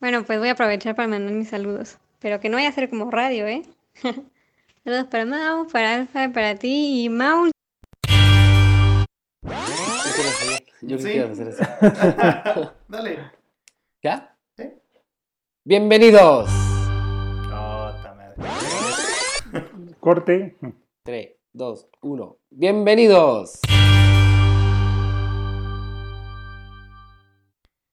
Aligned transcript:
Bueno, 0.00 0.24
pues 0.24 0.38
voy 0.38 0.48
a 0.48 0.52
aprovechar 0.52 0.94
para 0.94 1.08
mandar 1.08 1.32
mis 1.34 1.48
saludos. 1.48 1.98
Pero 2.20 2.40
que 2.40 2.48
no 2.48 2.56
vaya 2.56 2.68
a 2.68 2.72
ser 2.72 2.88
como 2.90 3.10
radio, 3.10 3.46
¿eh? 3.46 3.62
saludos 4.84 5.06
para 5.10 5.24
Mau, 5.24 5.66
para 5.68 5.94
Alfa, 5.96 6.30
para 6.32 6.54
ti 6.54 7.04
y 7.04 7.08
Mau. 7.08 7.50
Yo 10.82 10.98
Sí. 10.98 11.10
quiero 11.10 11.32
hacer 11.32 11.48
eso. 11.48 11.64
Dale. 12.88 13.18
¿Ya? 14.02 14.36
Sí. 14.56 14.64
Bienvenidos. 15.64 16.48
Oh. 17.52 17.92
Corte. 20.00 20.56
3, 21.02 21.28
2, 21.52 21.88
1. 22.02 22.36
Bienvenidos. 22.50 23.60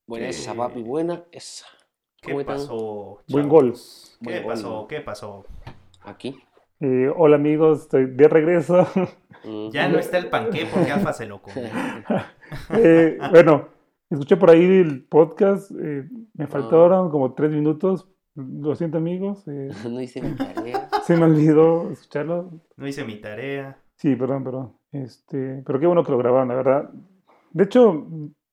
Buena 0.08 0.28
esa, 0.30 0.54
papi, 0.54 0.84
buena 0.84 1.24
esa. 1.32 1.66
¿Qué 2.26 2.46
pasó? 2.46 3.20
Buen 3.30 3.48
gol. 3.50 3.74
¿Qué 3.74 4.26
Buen 4.26 4.44
gol. 4.44 4.54
pasó? 4.54 4.88
¿Qué 4.88 5.02
pasó? 5.02 5.46
Aquí. 6.04 6.38
Eh, 6.80 7.12
hola 7.16 7.36
amigos, 7.38 7.84
estoy 7.84 8.06
de 8.08 8.28
regreso. 8.28 8.88
Ya 9.72 9.88
no 9.88 10.00
está 10.00 10.18
el 10.18 10.30
panqué 10.30 10.66
porque 10.72 10.92
Alfa 10.92 11.14
se 11.14 11.26
lo 11.26 11.42
comió. 11.42 11.62
Eh, 12.76 13.18
bueno, 13.32 13.70
escuché 14.10 14.38
por 14.38 14.52
ahí 14.52 14.64
el 14.64 15.04
podcast. 15.04 15.72
eh, 15.82 16.08
me 16.36 16.46
faltaron 16.48 17.10
como 17.10 17.34
tres 17.34 17.52
minutos. 17.52 18.08
Lo 18.36 18.76
siento 18.76 18.98
amigos. 19.00 19.48
eh, 19.48 19.70
No 19.90 20.00
hice 20.02 20.22
mi 20.22 20.36
tarea. 20.36 20.88
se 21.04 21.16
me 21.18 21.26
olvidó 21.26 21.90
escucharlo. 21.92 22.52
No 22.78 22.88
hice 22.88 23.04
mi 23.04 23.16
tarea. 23.16 23.80
Sí, 23.96 24.16
perdón, 24.16 24.44
perdón. 24.44 24.74
Este, 24.92 25.64
pero 25.66 25.80
qué 25.80 25.88
bueno 25.88 26.04
que 26.04 26.12
lo 26.12 26.18
grabaron, 26.20 26.50
la 26.50 26.56
verdad. 26.56 26.90
De 27.52 27.64
hecho, 27.64 28.06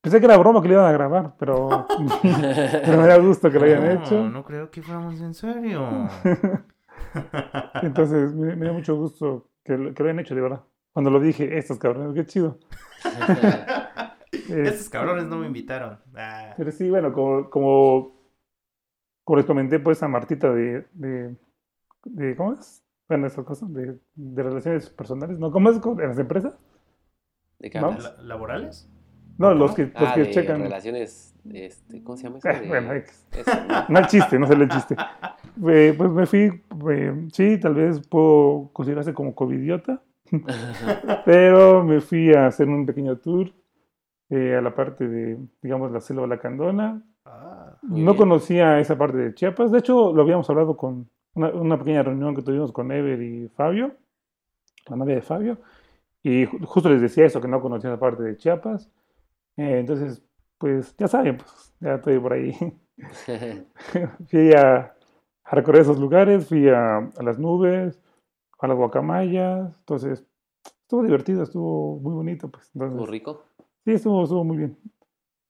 pensé 0.02 0.18
que 0.20 0.26
era 0.26 0.36
broma 0.36 0.60
que 0.60 0.68
lo 0.68 0.74
iban 0.74 0.86
a 0.86 0.92
grabar, 0.92 1.34
pero, 1.38 1.86
pero 2.22 2.98
me 3.00 3.06
da 3.06 3.16
gusto 3.18 3.50
que 3.50 3.58
lo 3.58 3.64
hayan 3.64 3.84
no, 3.84 3.90
hecho. 4.04 4.28
no 4.28 4.44
creo 4.44 4.70
que 4.70 4.82
fuéramos 4.82 5.18
en 5.20 5.32
serio. 5.32 6.08
Entonces, 7.82 8.34
me, 8.34 8.56
me 8.56 8.66
da 8.66 8.72
mucho 8.72 8.96
gusto 8.96 9.48
que, 9.64 9.76
lo- 9.76 9.94
que 9.94 10.02
lo 10.02 10.08
hayan 10.10 10.20
hecho, 10.20 10.34
de 10.34 10.40
verdad. 10.40 10.62
Cuando 10.92 11.10
lo 11.10 11.20
dije, 11.20 11.56
estos 11.56 11.78
cabrones, 11.78 12.14
qué 12.14 12.26
chido. 12.26 12.58
Eh, 14.48 14.62
Estos 14.66 14.88
cabrones 14.88 15.26
no 15.26 15.36
me 15.36 15.46
invitaron. 15.46 15.98
Ah, 16.16 16.54
Pero 16.56 16.72
sí, 16.72 16.88
bueno, 16.88 17.12
como, 17.12 17.50
como, 17.50 18.14
como 19.24 19.36
les 19.36 19.44
comenté, 19.44 19.78
pues 19.78 20.02
a 20.02 20.08
Martita 20.08 20.50
de, 20.52 20.86
de, 20.94 21.36
de- 22.04 22.34
¿cómo 22.36 22.54
es? 22.54 22.82
Bueno, 23.08 23.26
esas 23.26 23.44
cosas, 23.44 23.72
de, 23.74 23.98
de 24.14 24.42
relaciones 24.42 24.88
personales, 24.88 25.38
¿no? 25.38 25.52
¿Cómo 25.52 25.68
es 25.70 25.76
en 25.84 26.08
las 26.08 26.18
empresas? 26.18 26.58
¿De 27.58 27.68
qué 27.70 27.78
¿No? 27.78 27.94
¿Laborales? 28.22 28.88
No, 29.38 29.54
los 29.54 29.74
que, 29.74 29.84
los 29.84 29.92
Ah, 29.96 30.12
que 30.14 30.24
de 30.24 30.30
checan. 30.30 30.60
relaciones, 30.60 31.34
este, 31.52 32.02
¿cómo 32.02 32.16
se 32.16 32.24
llama 32.24 32.38
eso? 32.38 32.48
Eh, 32.48 32.60
De- 32.60 32.68
bueno, 32.68 32.92
X. 32.92 33.26
eso, 33.32 33.50
No 33.88 33.98
el 33.98 34.06
chiste, 34.06 34.38
no 34.38 34.46
sé 34.46 34.54
el 34.54 34.68
chiste. 34.68 34.96
Eh, 35.68 35.94
pues 35.96 36.10
me 36.10 36.26
fui, 36.26 36.62
eh, 36.90 37.28
sí, 37.32 37.58
tal 37.58 37.74
vez 37.74 38.06
puedo 38.08 38.70
considerarse 38.72 39.12
como 39.14 39.34
covidiota, 39.34 40.00
pero 41.24 41.82
me 41.84 42.00
fui 42.00 42.32
a 42.34 42.46
hacer 42.46 42.68
un 42.68 42.86
pequeño 42.86 43.16
tour 43.18 43.50
eh, 44.30 44.56
a 44.56 44.60
la 44.60 44.74
parte 44.74 45.06
de, 45.08 45.38
digamos, 45.62 45.90
la 45.92 46.00
selva 46.00 46.26
lacandona. 46.26 47.02
Ah, 47.24 47.76
No 47.82 47.94
bien. 48.12 48.16
conocía 48.16 48.78
esa 48.80 48.96
parte 48.96 49.16
de 49.18 49.34
Chiapas. 49.34 49.70
De 49.72 49.78
hecho, 49.78 50.12
lo 50.12 50.22
habíamos 50.22 50.48
hablado 50.50 50.76
con 50.76 51.08
una, 51.34 51.48
una 51.50 51.78
pequeña 51.78 52.02
reunión 52.02 52.34
que 52.34 52.42
tuvimos 52.42 52.72
con 52.72 52.90
Ever 52.92 53.20
y 53.20 53.48
Fabio, 53.48 53.92
la 54.88 54.96
novia 54.96 55.16
de 55.16 55.22
Fabio, 55.22 55.58
y 56.22 56.46
ju- 56.46 56.64
justo 56.64 56.88
les 56.88 57.00
decía 57.00 57.24
eso, 57.26 57.40
que 57.40 57.48
no 57.48 57.60
conocía 57.60 57.90
esa 57.90 58.00
parte 58.00 58.22
de 58.22 58.36
Chiapas. 58.36 58.90
Eh, 59.56 59.78
entonces, 59.80 60.22
pues 60.58 60.96
ya 60.96 61.08
saben, 61.08 61.36
pues 61.38 61.74
ya 61.80 61.94
estoy 61.94 62.18
por 62.18 62.32
ahí. 62.32 62.56
fui 64.28 64.52
a, 64.54 64.94
a 65.44 65.54
recorrer 65.54 65.82
esos 65.82 65.98
lugares, 65.98 66.46
fui 66.48 66.68
a, 66.68 66.98
a 66.98 67.22
las 67.22 67.38
nubes, 67.38 68.00
a 68.58 68.66
las 68.68 68.76
guacamayas. 68.76 69.76
Entonces, 69.78 70.24
estuvo 70.64 71.02
divertido, 71.02 71.42
estuvo 71.42 71.98
muy 71.98 72.14
bonito. 72.14 72.48
Pues, 72.50 72.70
entonces, 72.74 72.98
¿Muy 72.98 73.08
rico? 73.08 73.44
Sí, 73.84 73.92
estuvo, 73.92 74.22
estuvo 74.22 74.44
muy 74.44 74.56
bien. 74.58 74.78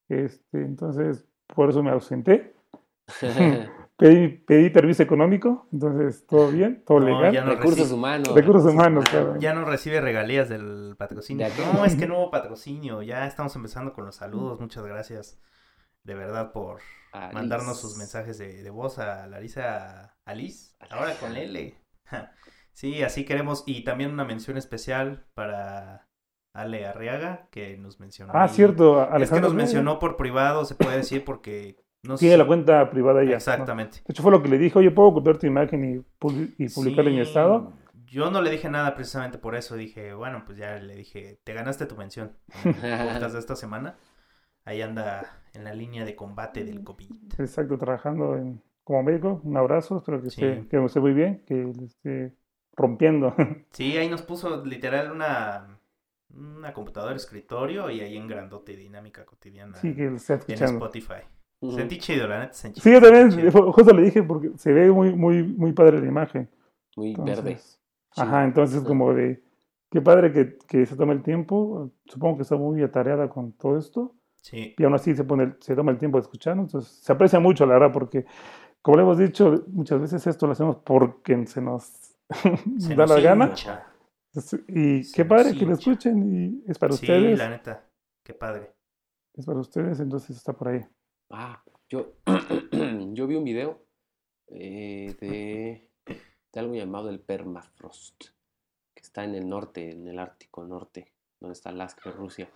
Este, 0.09 0.63
entonces, 0.63 1.27
por 1.47 1.69
eso 1.71 1.83
me 1.83 1.91
ausenté. 1.91 2.55
Pedí, 4.03 4.29
pedí 4.29 4.71
permiso 4.71 5.03
económico, 5.05 5.69
entonces 5.73 6.27
todo 6.27 6.51
bien, 6.51 6.83
todo 6.85 6.99
No, 7.01 7.07
legal. 7.07 7.33
ya 7.33 7.45
no 7.45 7.51
Recursos 7.55 7.79
recibe- 7.91 7.95
humanos. 7.95 8.35
Recursos 8.35 8.73
humanos, 8.73 9.05
cabrón. 9.11 9.39
Ya 9.41 9.55
no 9.55 9.65
recibe 9.65 10.01
regalías 10.01 10.49
del 10.49 10.97
patrocinio. 10.99 11.47
No, 11.75 11.85
es 11.85 11.95
que 11.95 12.09
no 12.09 12.19
hubo 12.19 12.31
patrocinio. 12.33 13.03
Ya 13.03 13.27
estamos 13.29 13.55
empezando 13.55 13.93
con 13.93 14.05
los 14.05 14.17
saludos. 14.17 14.59
Muchas 14.61 14.85
gracias 14.85 15.41
de 16.03 16.15
verdad 16.15 16.51
por 16.51 16.81
Alice. 17.13 17.33
mandarnos 17.35 17.81
sus 17.81 17.97
mensajes 17.97 18.39
de, 18.39 18.63
de 18.65 18.71
voz 18.71 18.99
a 18.99 19.27
Larisa 19.29 20.17
Alice. 20.25 20.75
Ahora 20.91 21.15
con 21.21 21.37
L. 21.37 21.75
Sí, 22.75 23.03
así 23.03 23.25
queremos. 23.27 23.65
Y 23.67 23.85
también 23.85 24.11
una 24.13 24.25
mención 24.25 24.57
especial 24.57 25.27
para 25.35 26.09
Ale 26.55 26.87
Arriaga, 26.87 27.47
que 27.51 27.77
nos 27.77 28.01
mencionó. 28.01 28.33
Ah, 28.35 28.45
ahí. 28.45 28.49
cierto, 28.49 29.03
Es 29.03 29.09
que 29.09 29.15
Alejandro. 29.15 29.49
nos 29.49 29.55
mencionó 29.55 29.99
por 29.99 30.17
privado, 30.17 30.65
se 30.65 30.75
puede 30.75 30.97
decir, 30.97 31.23
porque 31.25 31.77
no 32.05 32.17
Tiene 32.17 32.37
la 32.37 32.47
cuenta 32.47 32.91
privada. 32.91 33.23
¿no? 33.23 33.31
Exactamente. 33.31 33.99
De 33.99 34.05
hecho, 34.13 34.23
fue 34.23 34.33
lo 34.33 34.43
que 34.43 34.49
le 34.49 34.59
dije, 34.59 34.79
oye, 34.79 34.91
¿puedo 34.91 35.13
copiar 35.15 35.39
tu 35.39 35.47
imagen 35.47 35.85
y, 35.85 35.97
y 36.59 36.69
publicarla 36.69 37.11
en 37.11 37.17
mi 37.17 37.23
Sí, 37.25 37.29
estado? 37.29 37.73
Yo 38.07 38.31
no 38.31 38.43
le 38.43 38.51
dije 38.51 38.69
nada 38.69 38.95
precisamente 38.95 39.39
por 39.39 39.55
eso. 39.55 39.77
Dije, 39.77 40.13
bueno, 40.15 40.43
pues 40.45 40.59
ya 40.59 40.77
le 40.79 40.95
dije, 40.97 41.41
te 41.45 41.55
ganaste 41.55 41.87
tu 41.87 41.97
mención. 41.97 42.33
Podcast 42.63 43.33
de 43.35 43.39
esta 43.39 43.57
semana. 43.57 43.97
Ahí 44.65 44.83
anda 44.83 45.43
en 45.55 45.65
la 45.65 45.75
línea 45.75 46.05
de 46.05 46.15
combate 46.15 46.65
del 46.65 46.85
COVID. 46.85 47.11
Exacto, 47.39 47.79
trabajando 47.79 48.37
en, 48.37 48.63
como 48.85 49.03
médico. 49.03 49.41
Un 49.45 49.57
abrazo, 49.57 49.99
espero 49.99 50.23
que, 50.23 50.31
Sí. 50.31 50.45
esté, 50.45 50.69
que 50.69 50.85
esté 50.85 51.01
muy 51.01 51.13
bien, 51.15 51.43
que 51.47 51.55
le 51.55 51.85
esté 51.87 52.37
rompiendo. 52.77 53.35
Sí, 53.73 53.97
ahí 53.97 54.09
nos 54.09 54.23
puso 54.23 54.65
literal 54.65 55.11
una, 55.11 55.79
una 56.35 56.73
computadora 56.73 57.17
escritorio 57.17 57.89
y 57.91 58.01
ahí 58.01 58.17
en 58.17 58.29
grandote 58.29 58.77
dinámica 58.77 59.25
cotidiana 59.25 59.77
sí, 59.79 59.95
que 59.95 60.11
le 60.11 60.17
esté 60.17 60.35
en 60.35 60.39
escuchando. 60.41 60.73
Spotify. 60.87 61.23
Sentí 61.71 61.99
chido, 61.99 62.27
la 62.27 62.41
neta. 62.41 62.53
Sentí, 62.53 62.81
Sí, 62.81 62.93
yo 62.93 63.01
también, 63.01 63.51
justo 63.51 63.95
le 63.95 64.03
dije 64.03 64.23
porque 64.23 64.51
se 64.57 64.73
ve 64.73 64.91
muy, 64.91 65.15
muy, 65.15 65.43
muy 65.43 65.73
padre 65.73 66.01
la 66.01 66.07
imagen. 66.07 66.49
Muy 66.97 67.15
verde. 67.17 67.59
Ajá, 68.17 68.45
entonces 68.45 68.83
como 68.83 69.15
de, 69.15 69.43
qué 69.91 70.01
padre 70.01 70.33
que, 70.33 70.59
que 70.67 70.87
se 70.87 70.97
tome 70.97 71.13
el 71.13 71.23
tiempo, 71.23 71.91
supongo 72.07 72.37
que 72.37 72.43
está 72.43 72.57
muy 72.57 72.83
atareada 72.83 73.29
con 73.29 73.53
todo 73.53 73.79
esto, 73.79 74.15
Sí, 74.43 74.75
y 74.77 74.83
aún 74.83 74.95
así 74.95 75.15
se, 75.15 75.23
pone, 75.23 75.55
se 75.61 75.77
toma 75.77 75.93
el 75.93 75.99
tiempo 75.99 76.19
de 76.19 76.23
escucharnos, 76.23 76.67
entonces 76.67 76.93
se 76.93 77.13
aprecia 77.13 77.39
mucho, 77.39 77.65
la 77.65 77.75
verdad, 77.75 77.93
porque 77.93 78.27
como 78.83 78.97
le 78.97 79.05
hemos 79.05 79.19
dicho, 79.19 79.65
muchas 79.69 80.01
veces 80.01 80.27
esto 80.27 80.47
lo 80.47 80.53
hacemos 80.53 80.77
porque 80.85 81.47
se 81.47 81.63
nos 81.63 82.17
se 82.79 82.95
da 82.97 83.07
nos 83.07 83.11
la 83.11 83.21
gana, 83.21 83.53
y 84.67 85.05
Se 85.05 85.15
qué 85.15 85.25
padre 85.25 85.57
que 85.57 85.65
lo 85.65 85.75
escuchen, 85.75 86.33
y 86.35 86.71
es 86.71 86.77
para 86.77 86.93
Sí, 86.93 87.05
ustedes, 87.05 87.39
la 87.39 87.51
neta. 87.51 87.87
Qué 88.25 88.35
padre. 88.35 88.73
es 89.35 89.47
para 89.47 89.61
ustedes, 89.61 90.01
entonces 90.01 90.37
está 90.37 90.53
por 90.53 90.69
ahí. 90.69 90.85
Ah, 91.33 91.65
yo, 91.89 92.13
yo 93.13 93.27
vi 93.27 93.35
un 93.35 93.45
video 93.45 93.83
eh, 94.49 95.17
de, 95.21 95.91
de 96.53 96.61
algo 96.61 96.75
llamado 96.75 97.09
el 97.09 97.21
permafrost, 97.21 98.27
que 98.95 99.03
está 99.03 99.25
en 99.25 99.35
el 99.35 99.49
norte, 99.49 99.91
en 99.91 100.07
el 100.07 100.19
Ártico 100.19 100.65
Norte, 100.65 101.13
donde 101.41 101.55
está 101.55 101.71
Alaska 101.71 102.11
Rusia. 102.11 102.49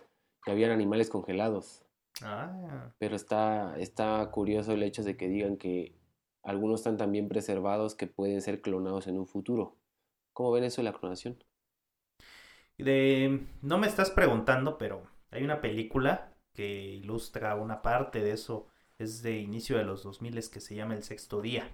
Y 0.46 0.50
habían 0.50 0.70
animales 0.70 1.10
congelados, 1.10 1.86
Ah, 2.22 2.92
pero 2.98 3.14
está, 3.14 3.76
está 3.78 4.30
curioso 4.30 4.72
el 4.72 4.82
hecho 4.82 5.02
de 5.02 5.16
que 5.16 5.28
digan 5.28 5.56
que 5.56 5.94
algunos 6.42 6.80
están 6.80 6.96
tan 6.96 7.12
bien 7.12 7.28
preservados 7.28 7.94
que 7.94 8.06
pueden 8.06 8.40
ser 8.40 8.62
clonados 8.62 9.06
en 9.06 9.18
un 9.18 9.26
futuro. 9.26 9.76
¿Cómo 10.32 10.52
ven 10.52 10.64
eso 10.64 10.80
de 10.80 10.90
la 10.90 10.98
clonación? 10.98 11.42
de, 12.78 13.46
no 13.62 13.78
me 13.78 13.86
estás 13.86 14.10
preguntando, 14.10 14.76
pero 14.76 15.02
hay 15.30 15.42
una 15.42 15.60
película 15.62 16.35
que 16.56 16.66
ilustra 16.66 17.54
una 17.54 17.82
parte 17.82 18.20
de 18.20 18.32
eso. 18.32 18.66
Es 18.98 19.22
de 19.22 19.38
inicio 19.38 19.76
de 19.76 19.84
los 19.84 20.02
2000 20.02 20.50
que 20.50 20.60
se 20.60 20.74
llama 20.74 20.94
El 20.94 21.02
Sexto 21.02 21.42
Día. 21.42 21.70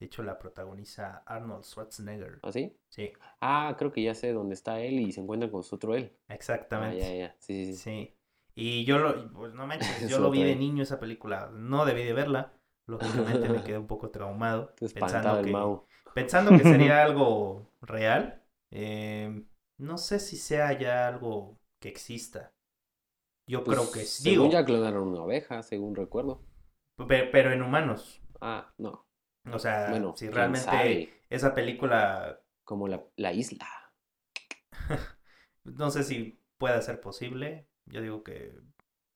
De 0.00 0.06
hecho, 0.06 0.22
la 0.22 0.38
protagoniza 0.38 1.24
Arnold 1.26 1.64
Schwarzenegger. 1.64 2.38
¿Ah, 2.42 2.52
sí? 2.52 2.76
Sí, 2.88 3.12
Ah, 3.40 3.74
creo 3.76 3.90
que 3.92 4.02
ya 4.02 4.14
sé 4.14 4.32
dónde 4.32 4.54
está 4.54 4.80
él 4.80 5.00
y 5.00 5.10
se 5.12 5.20
encuentra 5.20 5.50
con 5.50 5.64
su 5.64 5.74
otro 5.74 5.96
él. 5.96 6.16
Ah, 6.28 6.34
exactamente. 6.34 7.00
ya, 7.00 7.12
ya. 7.12 7.36
Sí, 7.40 7.66
sí, 7.66 7.74
sí. 7.74 7.78
Sí. 7.82 8.14
Y 8.54 8.84
yo 8.84 8.98
lo, 8.98 9.32
pues 9.32 9.54
no 9.54 9.66
manches, 9.66 9.88
yo 10.08 10.20
lo 10.20 10.30
vi 10.30 10.42
de 10.44 10.56
niño 10.56 10.84
esa 10.84 11.00
película. 11.00 11.50
No 11.52 11.84
debí 11.84 12.04
de 12.04 12.12
verla. 12.12 12.52
Lógicamente 12.86 13.48
me 13.48 13.62
quedé 13.64 13.78
un 13.78 13.86
poco 13.86 14.10
traumado. 14.10 14.74
Pensando 14.94 15.42
que, 15.42 15.50
Mau. 15.50 15.84
pensando 16.14 16.50
que 16.52 16.62
sería 16.62 17.02
algo 17.02 17.72
real. 17.80 18.42
Eh, 18.70 19.44
no 19.78 19.98
sé 19.98 20.18
si 20.20 20.36
sea 20.36 20.78
ya 20.78 21.08
algo 21.08 21.58
que 21.80 21.88
exista. 21.88 22.52
Yo 23.48 23.64
Pues, 23.64 23.78
creo 23.78 23.90
que 23.90 24.04
sí. 24.04 24.22
según 24.22 24.50
Digo, 24.50 24.52
ya 24.52 24.64
clonaron 24.64 25.08
una 25.08 25.22
oveja, 25.22 25.62
según 25.62 25.94
recuerdo. 25.96 26.40
pe- 27.08 27.28
pero 27.32 27.52
en 27.52 27.62
humanos. 27.62 28.20
Ah, 28.40 28.72
no. 28.78 29.06
O 29.52 29.58
sea, 29.58 29.90
Bueno, 29.90 30.14
si 30.16 30.28
realmente 30.30 30.64
sabe. 30.64 31.10
esa 31.30 31.54
película, 31.54 32.40
Como 32.64 32.86
la, 32.86 33.02
la 33.16 33.32
isla. 33.32 33.66
no 35.64 35.90
sé 35.90 36.04
si 36.04 36.40
pueda 36.58 36.80
ser 36.82 37.00
posible. 37.00 37.66
Yo 37.86 38.00
digo 38.02 38.22
que 38.22 38.54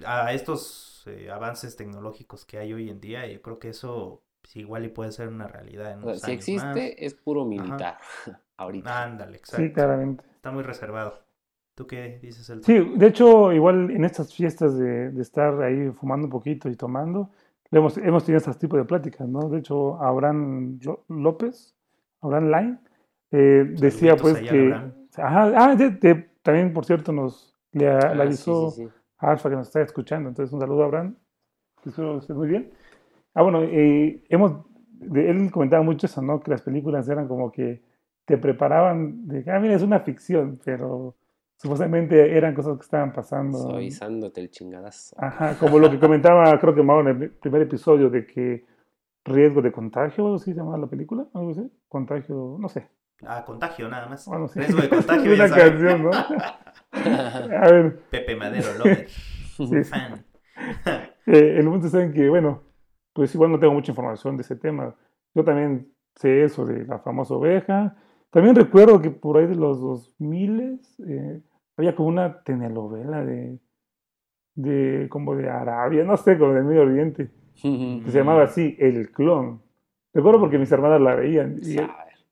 a 0.04 0.32
estos 0.32 1.04
eh, 1.06 1.30
avances 1.30 1.76
tecnológicos 1.76 2.44
que 2.44 2.58
hay 2.58 2.72
hoy 2.72 2.90
en 2.90 3.00
día, 3.00 3.26
yo 3.26 3.42
creo 3.42 3.58
que 3.58 3.68
eso 3.70 4.22
pues, 4.40 4.56
igual 4.56 4.84
y 4.84 4.88
puede 4.88 5.12
ser 5.12 5.28
una 5.28 5.46
realidad 5.48 5.92
en 5.92 6.00
O 6.00 6.02
sea, 6.02 6.08
unos 6.10 6.24
si 6.24 6.30
años 6.30 6.38
existe, 6.38 7.04
es 7.06 7.14
puro 7.14 7.44
militar. 7.44 7.98
Ahorita. 8.56 9.02
Ándale, 9.02 9.36
exacto. 9.38 9.66
Sí, 9.66 9.72
claramente. 9.72 10.24
Está 10.36 10.50
muy 10.50 10.62
reservado. 10.62 11.24
¿Tú 11.74 11.86
qué 11.86 12.18
dices, 12.22 12.48
el 12.50 12.62
Sí, 12.64 12.78
de 12.96 13.06
hecho, 13.06 13.52
igual 13.52 13.90
en 13.90 14.04
estas 14.04 14.34
fiestas 14.34 14.76
de, 14.76 15.10
de 15.10 15.22
estar 15.22 15.60
ahí 15.62 15.90
fumando 15.92 16.26
un 16.26 16.30
poquito 16.30 16.68
y 16.68 16.76
tomando, 16.76 17.30
hemos, 17.70 17.96
hemos 17.98 18.24
tenido 18.24 18.38
este 18.38 18.52
tipo 18.60 18.76
de 18.76 18.84
pláticas, 18.84 19.26
¿no? 19.28 19.48
De 19.48 19.58
hecho, 19.58 20.00
Abraham 20.02 20.78
López, 21.08 21.74
Abraham 22.20 22.50
Line, 22.50 22.78
eh, 23.30 23.64
decía 23.78 24.16
pues 24.16 24.38
que... 24.38 24.66
Abraham. 24.66 24.92
Ajá, 25.16 25.52
ah, 25.56 25.74
de- 25.76 25.90
de- 25.90 26.28
también, 26.42 26.72
por 26.72 26.84
cierto, 26.84 27.12
nos 27.12 27.54
le, 27.72 27.88
Ah, 27.88 28.14
le 28.14 28.22
sí, 28.22 28.26
avisó 28.26 28.70
sí, 28.70 28.82
sí. 28.84 28.88
a 29.18 29.30
Alfa 29.30 29.48
que 29.50 29.56
nos 29.56 29.68
está 29.68 29.80
escuchando. 29.82 30.28
Entonces, 30.28 30.52
un 30.52 30.60
saludo 30.60 30.82
a 30.82 30.86
Abraham. 30.86 31.16
que 31.82 31.88
Espero 31.90 32.18
estés 32.18 32.36
muy 32.36 32.48
bien. 32.48 32.70
Ah, 33.34 33.42
bueno, 33.42 33.62
eh, 33.62 34.22
hemos, 34.28 34.52
de- 34.92 35.30
él 35.30 35.50
comentaba 35.50 35.82
mucho 35.82 36.06
eso, 36.06 36.22
¿no? 36.22 36.40
Que 36.40 36.50
las 36.50 36.62
películas 36.62 37.08
eran 37.08 37.28
como 37.28 37.50
que 37.50 37.82
te 38.24 38.38
preparaban 38.38 39.26
de, 39.26 39.44
ah, 39.50 39.58
mira, 39.58 39.74
es 39.74 39.82
una 39.82 40.00
ficción, 40.00 40.60
pero 40.64 41.14
supuestamente 41.62 42.36
eran 42.36 42.54
cosas 42.54 42.76
que 42.76 42.82
estaban 42.82 43.12
pasando. 43.12 43.56
Suavizándote 43.56 44.40
el 44.40 44.50
chingadazo. 44.50 45.14
Ajá, 45.16 45.56
como 45.60 45.78
lo 45.78 45.88
que 45.90 46.00
comentaba, 46.00 46.58
creo 46.58 46.74
que 46.74 46.82
Mau 46.82 47.00
en 47.00 47.06
el 47.06 47.30
primer 47.30 47.62
episodio 47.62 48.10
de 48.10 48.26
que 48.26 48.64
riesgo 49.24 49.62
de 49.62 49.70
contagio, 49.70 50.24
algo 50.24 50.36
así 50.36 50.52
se 50.52 50.58
llamaba 50.58 50.78
la 50.78 50.88
película, 50.88 51.24
algo 51.32 51.52
así, 51.52 51.70
contagio, 51.88 52.56
no 52.58 52.68
sé. 52.68 52.88
Ah, 53.24 53.44
contagio 53.46 53.88
nada 53.88 54.08
más. 54.08 54.26
Bueno, 54.26 54.48
sí. 54.48 54.58
Riesgo 54.58 54.82
de 54.82 54.88
contagio, 54.88 55.32
una 55.34 55.46
ya 55.46 55.48
saben. 55.48 55.70
canción, 55.70 56.02
¿no? 56.02 56.10
A 57.56 57.70
ver, 57.70 58.00
Pepe 58.10 58.34
Madero, 58.34 58.66
lover. 58.78 59.08
Sí. 59.08 59.84
Fan. 59.84 60.24
Eh, 61.24 61.58
el 61.60 61.66
punto 61.66 62.00
en 62.00 62.12
que, 62.12 62.28
bueno, 62.28 62.64
pues 63.12 63.32
igual 63.36 63.52
no 63.52 63.60
tengo 63.60 63.72
mucha 63.72 63.92
información 63.92 64.36
de 64.36 64.42
ese 64.42 64.56
tema. 64.56 64.96
Yo 65.34 65.44
también 65.44 65.92
sé 66.16 66.42
eso 66.42 66.66
de 66.66 66.84
la 66.84 66.98
famosa 66.98 67.34
oveja. 67.34 67.96
También 68.30 68.56
recuerdo 68.56 69.00
que 69.00 69.10
por 69.12 69.36
ahí 69.36 69.46
de 69.46 69.54
los 69.54 69.80
2000 69.80 70.80
eh, 71.06 71.40
había 71.82 71.96
como 71.96 72.08
una 72.08 72.42
telenovela 72.42 73.24
de, 73.24 73.58
de 74.54 75.08
como 75.08 75.34
de 75.34 75.50
Arabia, 75.50 76.04
no 76.04 76.16
sé, 76.16 76.38
como 76.38 76.52
de 76.52 76.62
Medio 76.62 76.82
Oriente, 76.82 77.30
que 77.60 78.04
se 78.06 78.18
llamaba 78.18 78.44
así, 78.44 78.76
El 78.78 79.10
Clon. 79.10 79.60
Recuerdo 80.14 80.40
porque 80.40 80.58
mis 80.58 80.70
hermanas 80.70 81.00
la 81.00 81.16
veían 81.16 81.58
y. 81.60 81.76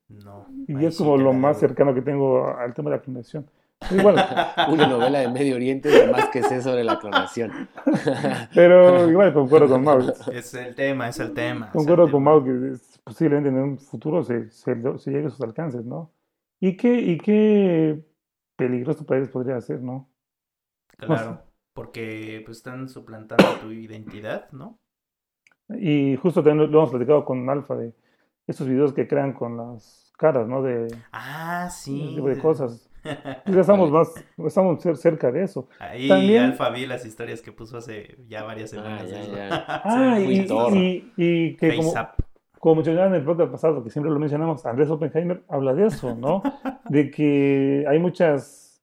No. 0.08 0.46
y 0.66 0.84
es 0.84 0.98
como 0.98 1.16
lo 1.16 1.32
más 1.32 1.60
cercano 1.60 1.94
que 1.94 2.02
tengo 2.02 2.46
al 2.46 2.74
tema 2.74 2.90
de 2.90 2.96
la 2.96 3.02
clonación. 3.02 3.46
Igual, 3.90 4.16
Una 4.70 4.86
novela 4.86 5.20
de 5.20 5.28
Medio 5.28 5.56
Oriente, 5.56 5.88
además 5.88 6.28
que 6.30 6.42
sé 6.42 6.62
sobre 6.62 6.84
la 6.84 6.98
clonación. 6.98 7.68
pero 8.54 9.08
igual 9.08 9.32
concuerdo 9.32 9.68
con 9.68 9.82
Mau. 9.84 10.00
Es 10.32 10.54
el 10.54 10.74
tema, 10.74 11.08
es 11.08 11.18
el 11.20 11.32
tema. 11.32 11.66
el 11.66 11.72
Concuerdo 11.72 12.04
con 12.04 12.22
tema. 12.22 12.30
Mau 12.30 12.44
que 12.44 12.72
posiblemente 13.04 13.48
en 13.48 13.58
un 13.58 13.78
futuro 13.78 14.22
se, 14.22 14.50
se 14.50 14.74
llegue 14.74 15.26
a 15.26 15.30
sus 15.30 15.40
alcances, 15.40 15.84
¿no? 15.84 16.12
¿Y 16.60 16.76
qué, 16.76 17.00
y 17.00 17.18
qué 17.18 18.09
peligroso 18.66 19.04
país 19.06 19.28
podría 19.28 19.60
ser, 19.60 19.80
¿no? 19.82 20.08
Claro, 20.96 21.42
porque 21.74 22.42
pues 22.44 22.58
están 22.58 22.88
suplantando 22.88 23.44
tu 23.60 23.70
identidad, 23.72 24.50
¿no? 24.52 24.78
Y 25.68 26.16
justo 26.16 26.42
también 26.42 26.70
lo, 26.70 26.78
hemos 26.78 26.90
platicado 26.90 27.24
con 27.24 27.48
Alfa 27.48 27.76
de 27.76 27.94
estos 28.46 28.66
videos 28.68 28.92
que 28.92 29.06
crean 29.06 29.32
con 29.32 29.56
las 29.56 30.12
caras, 30.18 30.46
¿no? 30.48 30.62
De 30.62 30.88
Ah, 31.12 31.68
sí. 31.70 32.12
tipo 32.16 32.28
de 32.28 32.38
cosas. 32.42 32.86
Pues 33.02 33.54
ya 33.54 33.60
estamos 33.62 33.90
más, 33.90 34.12
estamos 34.44 34.84
cer- 34.84 34.96
cerca 34.96 35.32
de 35.32 35.44
eso. 35.44 35.68
Ahí 35.78 36.06
También- 36.08 36.42
Alfa 36.44 36.68
vi 36.70 36.84
las 36.86 37.06
historias 37.06 37.40
que 37.40 37.50
puso 37.52 37.78
hace 37.78 38.16
ya 38.28 38.42
varias 38.42 38.74
Ah, 38.74 38.76
semanas. 38.76 39.10
ya, 39.10 39.16
de 39.16 39.22
eso. 39.22 39.36
ya. 39.36 39.64
Ah, 39.84 40.20
y, 40.20 40.24
y- 40.76 41.12
y, 41.16 41.56
que 41.56 41.76
como, 41.76 41.92
Face 41.92 42.00
up. 42.18 42.24
Como 42.60 42.74
mencionaba 42.76 43.06
en 43.08 43.14
el 43.14 43.24
podcast 43.24 43.50
pasado, 43.50 43.82
que 43.82 43.88
siempre 43.90 44.12
lo 44.12 44.18
mencionamos, 44.20 44.64
Andrés 44.66 44.90
Oppenheimer 44.90 45.42
habla 45.48 45.72
de 45.74 45.86
eso, 45.86 46.14
¿no? 46.14 46.42
De 46.90 47.10
que 47.10 47.84
hay 47.88 47.98
muchas, 47.98 48.82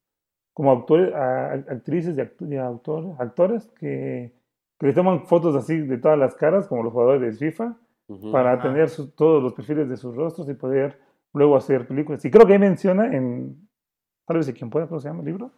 como 0.52 0.72
actores, 0.72 1.14
actrices 1.14 2.18
y, 2.18 2.20
act- 2.20 2.42
y 2.50 2.56
autor- 2.56 3.14
actores 3.20 3.66
que, 3.78 4.34
que 4.78 4.86
le 4.88 4.92
toman 4.92 5.26
fotos 5.26 5.54
así 5.54 5.78
de 5.78 5.96
todas 5.98 6.18
las 6.18 6.34
caras, 6.34 6.66
como 6.66 6.82
los 6.82 6.92
jugadores 6.92 7.20
de 7.22 7.32
FIFA, 7.32 7.76
Ujú. 8.08 8.32
para 8.32 8.54
Ajá. 8.54 8.62
tener 8.62 8.88
su- 8.88 9.12
todos 9.12 9.40
los 9.42 9.52
perfiles 9.52 9.88
de 9.88 9.96
sus 9.96 10.16
rostros 10.16 10.48
y 10.48 10.54
poder 10.54 10.98
luego 11.32 11.56
hacer 11.56 11.86
películas. 11.86 12.24
Y 12.24 12.30
creo 12.32 12.46
que 12.46 12.54
ahí 12.54 12.58
menciona 12.58 13.14
en, 13.14 13.68
tal 14.26 14.38
vez 14.38 14.46
de 14.46 14.54
quien 14.54 14.70
pueda, 14.70 14.88
¿cómo 14.88 14.98
se 15.00 15.08
llama 15.08 15.20
el 15.20 15.26
libro? 15.26 15.52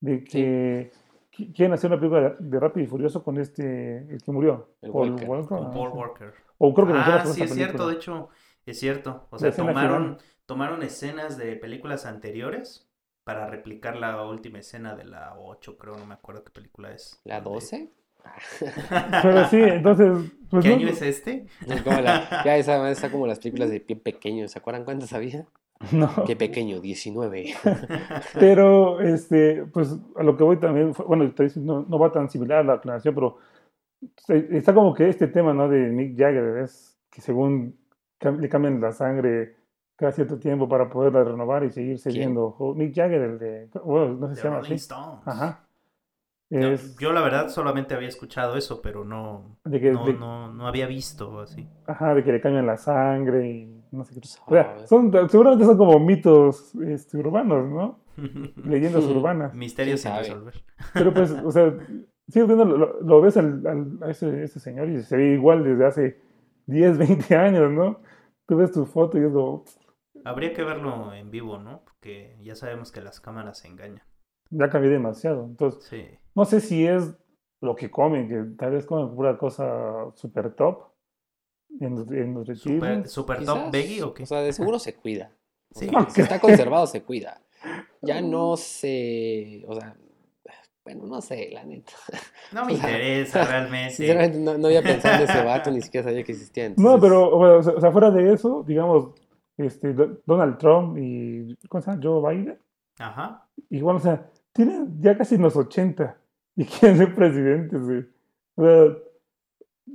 De 0.00 0.22
que 0.24 0.90
qui- 1.32 1.54
quieren 1.54 1.72
hacer 1.72 1.90
una 1.90 1.98
película 2.00 2.20
de, 2.30 2.36
de 2.40 2.60
Rápido 2.60 2.84
y 2.84 2.88
Furioso 2.88 3.22
con 3.22 3.38
este, 3.38 3.98
el 4.12 4.20
que 4.22 4.32
murió, 4.32 4.68
El 4.82 4.90
Paul 4.92 5.10
Walker. 5.12 5.28
Walker, 5.28 5.48
Con 5.48 5.66
ah, 5.66 5.70
Paul 5.72 5.90
sí. 5.92 5.96
Walker. 5.98 6.34
O 6.62 6.74
creo 6.74 6.86
que 6.88 6.92
Ah, 6.94 7.24
sí, 7.24 7.42
es 7.42 7.54
cierto, 7.54 7.88
de 7.88 7.94
hecho, 7.94 8.28
es 8.66 8.78
cierto. 8.78 9.26
O 9.30 9.38
sea, 9.38 9.50
tomaron, 9.50 10.18
tomaron 10.44 10.82
escenas 10.82 11.38
de 11.38 11.56
películas 11.56 12.04
anteriores 12.04 12.86
para 13.24 13.46
replicar 13.46 13.96
la 13.96 14.22
última 14.26 14.58
escena 14.58 14.94
de 14.94 15.04
la 15.04 15.36
8, 15.38 15.78
creo, 15.78 15.96
no 15.96 16.04
me 16.04 16.14
acuerdo 16.14 16.44
qué 16.44 16.50
película 16.50 16.92
es. 16.92 17.18
¿La 17.24 17.40
Donde- 17.40 17.54
12? 17.60 17.90
Pero 19.22 19.48
sí, 19.48 19.56
entonces, 19.62 20.30
pues 20.50 20.62
¿Qué 20.62 20.68
no- 20.70 20.76
año 20.76 20.88
es 20.88 21.00
este? 21.00 21.46
Es 21.66 21.80
como 21.82 21.98
la- 22.02 22.42
ya 22.44 22.56
esa 22.58 22.90
está 22.90 23.10
como 23.10 23.26
las 23.26 23.38
películas 23.38 23.70
de 23.70 23.80
pie 23.80 23.96
pequeño. 23.96 24.46
¿Se 24.48 24.58
acuerdan 24.58 24.84
cuántas 24.84 25.14
había? 25.14 25.46
no. 25.92 26.24
Qué 26.26 26.36
pequeño, 26.36 26.80
19. 26.80 27.54
Pero, 28.38 29.00
este, 29.00 29.64
pues 29.72 29.96
a 30.16 30.22
lo 30.22 30.36
que 30.36 30.44
voy 30.44 30.58
también, 30.58 30.94
fue- 30.94 31.06
bueno, 31.06 31.32
no, 31.56 31.86
no 31.88 31.98
va 31.98 32.12
tan 32.12 32.28
similar 32.28 32.58
a 32.58 32.64
la 32.64 32.72
aclaración, 32.74 33.14
pero 33.14 33.38
está 34.28 34.74
como 34.74 34.94
que 34.94 35.08
este 35.08 35.28
tema, 35.28 35.52
¿no? 35.52 35.68
De 35.68 35.78
Mick 35.90 36.18
Jagger, 36.18 36.58
es 36.58 36.98
que 37.10 37.20
según 37.20 37.76
cam- 38.20 38.38
le 38.38 38.48
cambian 38.48 38.80
la 38.80 38.92
sangre 38.92 39.56
cada 39.96 40.12
cierto 40.12 40.38
tiempo 40.38 40.68
para 40.68 40.88
poderla 40.88 41.24
renovar 41.24 41.64
y 41.64 41.96
viendo. 42.06 42.50
jo- 42.52 42.74
Mick 42.74 42.94
Jagger, 42.94 43.20
el 43.22 43.38
de, 43.38 43.68
bueno, 43.84 44.14
no 44.14 44.28
sé 44.28 44.34
si 44.36 44.40
se 44.40 44.46
llama 44.48 44.60
Rolling 44.60 44.72
así. 44.74 44.82
Stones. 44.82 45.26
Ajá. 45.28 45.66
Yo, 46.52 46.68
Es 46.72 46.96
yo, 46.98 47.12
la 47.12 47.20
verdad 47.20 47.48
solamente 47.48 47.94
había 47.94 48.08
escuchado 48.08 48.56
eso, 48.56 48.82
pero 48.82 49.04
no, 49.04 49.56
de 49.64 49.80
que, 49.80 49.92
no, 49.92 50.04
de- 50.06 50.14
no, 50.14 50.52
no 50.52 50.66
había 50.66 50.86
visto 50.88 51.38
así. 51.40 51.68
ajá, 51.86 52.14
de 52.14 52.24
que 52.24 52.32
le 52.32 52.40
cambian 52.40 52.66
la 52.66 52.76
sangre 52.76 53.48
y 53.48 53.82
no 53.92 54.04
sé 54.04 54.14
qué. 54.14 54.20
O 54.46 54.50
sea, 54.52 54.86
son, 54.86 55.12
seguramente 55.28 55.64
son 55.64 55.76
como 55.78 56.00
mitos 56.00 56.74
este, 56.76 57.18
urbanos, 57.18 57.68
¿no? 57.70 58.00
Leyendas 58.64 59.04
urbanas. 59.04 59.54
Misterios 59.54 60.00
sin 60.00 60.16
resolver. 60.16 60.54
Pero 60.92 61.14
pues, 61.14 61.30
o 61.30 61.50
sea, 61.52 61.72
sigues 62.30 62.46
viendo, 62.48 62.64
lo, 62.64 63.00
lo 63.00 63.20
ves 63.20 63.36
al, 63.36 63.66
al- 63.66 63.98
a 64.02 64.10
ese, 64.10 64.42
ese 64.42 64.60
señor 64.60 64.88
y 64.88 65.02
se 65.02 65.16
ve 65.16 65.32
igual 65.34 65.64
desde 65.64 65.86
hace 65.86 66.20
10, 66.66 66.98
20 66.98 67.36
años, 67.36 67.70
¿no? 67.72 68.00
Tú 68.46 68.56
ves 68.56 68.72
tu 68.72 68.84
foto 68.86 69.18
y 69.18 69.24
es 69.24 69.32
como, 69.32 69.64
Habría 70.24 70.52
que 70.52 70.62
verlo 70.64 71.12
en 71.14 71.30
vivo, 71.30 71.58
¿no? 71.58 71.82
Porque 71.84 72.36
ya 72.42 72.54
sabemos 72.54 72.92
que 72.92 73.00
las 73.00 73.20
cámaras 73.20 73.58
se 73.58 73.68
engañan. 73.68 74.02
ya 74.50 74.68
cambié 74.68 74.90
demasiado. 74.90 75.44
Entonces, 75.44 75.84
Sí. 75.84 76.04
no 76.34 76.44
sé 76.44 76.60
si 76.60 76.86
es 76.86 77.16
lo 77.62 77.74
que 77.76 77.90
comen, 77.90 78.28
que 78.28 78.56
tal 78.58 78.72
vez 78.72 78.84
comen 78.86 79.14
pura 79.14 79.38
cosa 79.38 80.10
super 80.14 80.52
top 80.54 80.88
en, 81.80 81.94
los- 81.94 82.10
en 82.10 82.56
Super, 82.56 83.08
super 83.08 83.38
Quizás, 83.38 83.54
top 83.54 83.72
veggie 83.72 84.02
o 84.02 84.12
qué? 84.12 84.24
O 84.24 84.26
sea, 84.26 84.40
de 84.40 84.52
seguro 84.52 84.78
se 84.78 84.94
cuida. 84.96 85.32
Sí. 85.72 85.88
sea, 85.88 86.10
Si 86.10 86.20
está 86.20 86.40
conservado, 86.40 86.86
se 86.88 87.02
cuida. 87.04 87.40
Ya 88.02 88.20
no 88.22 88.56
sé. 88.56 89.64
O 89.68 89.74
sea, 89.78 89.96
bueno, 90.94 91.14
no 91.16 91.20
sé, 91.20 91.50
la 91.52 91.64
neta. 91.64 91.92
No 92.52 92.64
me 92.66 92.72
o 92.74 92.76
sea, 92.76 92.90
interesa 92.90 93.44
realmente. 93.48 93.94
Sinceramente, 93.94 94.38
no, 94.40 94.58
no 94.58 94.66
había 94.66 94.82
pensado 94.82 95.22
en 95.22 95.30
ese 95.30 95.44
vato, 95.44 95.70
ni 95.70 95.80
siquiera 95.82 96.08
sabía 96.08 96.24
que 96.24 96.32
existía. 96.32 96.72
No, 96.76 96.98
pero, 97.00 97.36
bueno, 97.36 97.56
o 97.58 97.80
sea, 97.80 97.92
fuera 97.92 98.10
de 98.10 98.32
eso, 98.32 98.64
digamos, 98.66 99.10
este, 99.56 99.92
Do- 99.92 100.20
Donald 100.26 100.58
Trump 100.58 100.96
y, 100.98 101.56
¿cómo 101.68 101.82
se 101.82 101.90
llama? 101.90 102.02
Joe 102.02 102.34
Biden. 102.34 102.58
Ajá. 102.98 103.46
Igual, 103.70 103.96
o 103.96 104.00
sea, 104.00 104.26
tienen 104.52 105.00
ya 105.00 105.16
casi 105.16 105.36
los 105.38 105.54
80 105.56 106.16
y 106.56 106.64
quieren 106.64 106.98
ser 106.98 107.14
presidentes, 107.14 107.80
güey. 107.82 108.04
O 108.56 108.62
sea, 108.64 108.96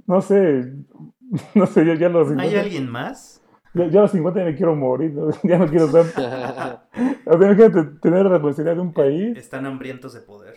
no 0.07 0.21
sé, 0.21 0.73
no 1.55 1.65
sé, 1.67 1.85
yo 1.85 1.93
ya 1.93 2.09
los 2.09 2.27
50, 2.29 2.43
¿Hay 2.43 2.55
alguien 2.55 2.89
más? 2.89 3.41
ya, 3.73 3.87
ya 3.87 3.99
a 3.99 4.01
los 4.03 4.11
50 4.11 4.39
ya 4.39 4.45
me 4.45 4.55
quiero 4.55 4.75
morir, 4.75 5.11
¿no? 5.13 5.29
ya 5.43 5.57
no 5.57 5.67
quiero 5.67 5.85
estar, 5.85 6.01
o 7.25 7.37
sea, 7.37 7.47
imagínate 7.47 7.83
tener 8.01 8.23
la 8.23 8.29
responsabilidad 8.29 8.75
de 8.75 8.81
un 8.81 8.93
país. 8.93 9.37
Están 9.37 9.65
hambrientos 9.65 10.13
de 10.13 10.21
poder. 10.21 10.55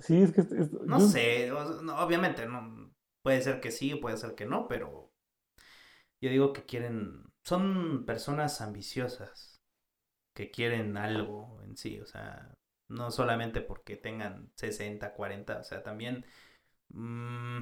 Sí, 0.00 0.22
es 0.22 0.32
que, 0.32 0.40
es- 0.42 0.52
es- 0.52 0.70
No 0.86 0.98
yo- 0.98 1.06
sé, 1.06 1.48
no, 1.50 1.98
obviamente 2.02 2.46
no. 2.46 2.90
Puede 3.22 3.42
ser 3.42 3.60
que 3.60 3.70
sí 3.70 3.92
o 3.92 4.00
puede 4.00 4.16
ser 4.16 4.34
que 4.34 4.46
no, 4.46 4.66
pero 4.68 5.12
yo 6.20 6.30
digo 6.30 6.52
que 6.52 6.64
quieren, 6.64 7.24
son 7.42 8.04
personas 8.06 8.60
ambiciosas 8.60 9.60
que 10.34 10.50
quieren 10.52 10.96
algo 10.96 11.60
en 11.64 11.76
sí, 11.76 12.00
o 12.00 12.06
sea, 12.06 12.56
no 12.88 13.10
solamente 13.10 13.60
porque 13.62 13.96
tengan 13.96 14.52
60, 14.56 15.14
40, 15.14 15.58
o 15.60 15.64
sea, 15.64 15.82
también 15.82 16.26
mm, 16.90 17.60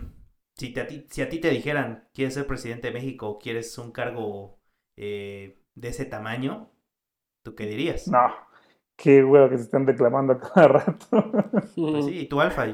si, 0.57 0.73
te, 0.73 0.83
a 0.83 0.89
ti, 0.89 1.07
si 1.11 1.23
a 1.23 1.29
ti 1.29 1.41
te 1.41 1.51
dijeran, 1.51 2.09
quieres 2.15 2.35
ser 2.35 2.47
presidente 2.49 2.89
de 2.89 2.95
México 2.95 3.29
o 3.31 3.39
quieres 3.41 3.77
un 3.79 3.93
cargo 3.93 4.61
eh, 4.97 5.63
de 5.75 5.89
ese 5.89 6.07
tamaño, 6.07 6.73
¿tú 7.43 7.55
qué 7.57 7.67
dirías? 7.67 8.17
No, 8.17 8.23
qué 8.97 9.25
huevo 9.25 9.49
que 9.51 9.59
se 9.59 9.65
están 9.65 9.87
reclamando 9.87 10.35
a 10.35 10.41
cada 10.41 10.69
rato. 10.69 11.33
Pues 11.91 12.07
sí, 12.07 12.19
y 12.21 12.29
tú, 12.29 12.41
Alfa, 12.41 12.67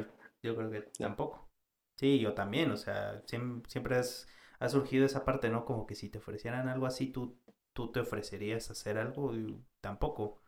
Yo 0.42 0.56
creo 0.56 0.70
que 0.70 0.82
tampoco. 0.98 1.48
Sí, 1.96 2.18
yo 2.18 2.34
también, 2.34 2.70
o 2.70 2.76
sea, 2.76 3.22
siem- 3.26 3.62
siempre 3.68 3.96
has, 3.96 4.26
ha 4.58 4.68
surgido 4.68 5.04
esa 5.04 5.24
parte, 5.24 5.50
¿no? 5.50 5.64
Como 5.66 5.86
que 5.86 5.94
si 5.94 6.08
te 6.10 6.18
ofrecieran 6.18 6.68
algo 6.68 6.86
así, 6.86 7.08
tú, 7.12 7.38
tú 7.74 7.92
te 7.92 8.00
ofrecerías 8.00 8.70
a 8.70 8.72
hacer 8.72 8.98
algo 8.98 9.34
y 9.36 9.62
tampoco. 9.80 10.42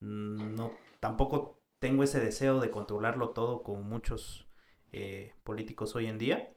Mm, 0.00 0.54
No, 0.56 0.72
tampoco 1.00 1.62
tengo 1.80 2.04
ese 2.04 2.20
deseo 2.20 2.60
de 2.60 2.70
controlarlo 2.70 3.30
todo 3.30 3.62
como 3.64 3.82
muchos 3.82 4.48
eh, 4.92 5.34
políticos 5.44 5.96
hoy 5.96 6.06
en 6.08 6.18
día. 6.18 6.54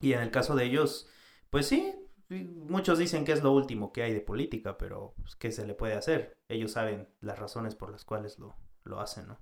Y 0.00 0.12
en 0.14 0.20
el 0.20 0.30
caso 0.30 0.54
de 0.56 0.64
ellos, 0.64 1.08
pues 1.50 1.66
sí, 1.66 1.94
muchos 2.30 2.98
dicen 2.98 3.24
que 3.24 3.32
es 3.32 3.42
lo 3.42 3.52
último 3.52 3.92
que 3.92 4.02
hay 4.02 4.12
de 4.12 4.20
política, 4.20 4.76
pero 4.76 5.14
pues, 5.20 5.36
¿qué 5.36 5.50
se 5.50 5.66
le 5.66 5.74
puede 5.74 5.94
hacer? 5.94 6.36
Ellos 6.48 6.72
saben 6.72 7.08
las 7.20 7.38
razones 7.38 7.74
por 7.74 7.90
las 7.90 8.04
cuales 8.04 8.38
lo, 8.38 8.56
lo 8.84 9.00
hacen, 9.00 9.28
¿no? 9.28 9.38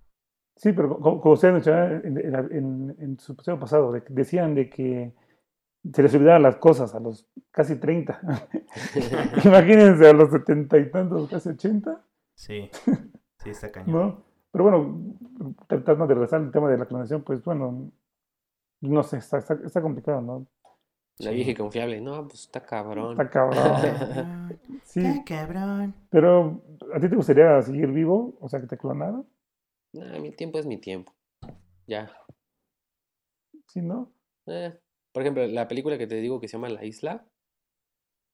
Sí, 0.57 0.73
pero 0.73 0.99
como, 0.99 1.21
como 1.21 1.35
usted 1.35 1.53
mencionaba 1.53 1.91
en, 1.91 2.97
en, 2.99 3.19
su 3.19 3.33
episodio 3.33 3.61
pasado, 3.61 3.93
de 3.93 4.03
decían 4.09 4.55
de 4.55 4.71
que 4.71 5.13
se 5.93 6.03
les 6.03 6.15
olvidaban 6.15 6.43
las 6.43 6.57
cosas 6.57 6.95
a 6.95 7.01
los 7.01 7.29
casi 7.51 7.77
30. 7.77 8.21
Imagínense 9.45 10.09
a 10.09 10.13
los 10.15 10.31
setenta 10.31 10.79
y 10.79 10.91
tantos, 10.91 11.29
casi 11.29 11.51
80, 11.51 12.03
Sí, 12.37 12.71
sí, 13.43 13.51
está 13.51 13.73
cañón. 13.73 13.93
¿no? 13.93 14.25
Pero 14.51 14.65
bueno, 14.65 15.17
tratando 15.67 16.07
de 16.07 16.15
regresar 16.15 16.41
al 16.41 16.51
tema 16.51 16.71
de 16.71 16.79
la 16.79 16.87
clonación, 16.87 17.23
pues 17.23 17.43
bueno, 17.43 17.91
no 18.83 19.03
sé, 19.03 19.19
está, 19.19 19.39
está, 19.39 19.55
está 19.65 19.83
complicado, 19.83 20.21
¿no? 20.21 20.47
La 21.19 21.31
Sí. 21.31 21.37
vieja 21.37 21.51
y 21.53 21.55
confiable. 21.55 22.01
No, 22.01 22.29
pues 22.29 22.43
está 22.43 22.65
cabrón. 22.65 23.13
Está 23.13 23.31
cabrón. 23.31 23.57
Sí, 24.85 25.01
está 25.01 25.25
cabrón. 25.25 25.95
pero 26.11 26.63
¿a 26.95 27.01
ti 27.01 27.09
te 27.09 27.17
gustaría 27.17 27.61
seguir 27.63 27.89
vivo? 27.91 28.37
O 28.41 28.49
sea, 28.49 28.61
que 28.61 28.67
te 28.67 28.77
clonaran, 28.79 29.27
Nah, 29.93 30.19
mi 30.19 30.31
tiempo 30.31 30.59
es 30.59 30.67
mi 30.67 30.77
tiempo. 30.79 31.13
Ya. 31.87 32.11
¿sí, 33.69 33.81
no? 33.83 34.13
Eh, 34.47 34.79
Por 35.13 35.23
ejemplo, 35.23 35.47
la 35.47 35.67
película 35.69 35.97
que 35.99 36.07
te 36.07 36.17
digo 36.17 36.39
que 36.41 36.49
se 36.49 36.53
llama 36.57 36.69
La 36.69 36.85
Isla. 36.85 37.27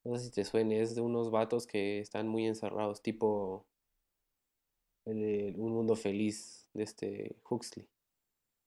No 0.05 0.17
sé 0.17 0.25
si 0.27 0.31
te 0.33 0.45
suene, 0.45 0.81
es 0.81 0.95
de 0.97 1.01
unos 1.01 1.31
vatos 1.31 1.67
que 1.67 2.01
están 2.01 2.27
muy 2.29 2.47
encerrados, 2.47 3.03
tipo 3.03 3.65
el 5.05 5.55
Un 5.59 5.73
Mundo 5.73 5.95
Feliz 5.97 6.67
de 6.75 6.83
este 6.83 7.37
Huxley. 7.49 7.89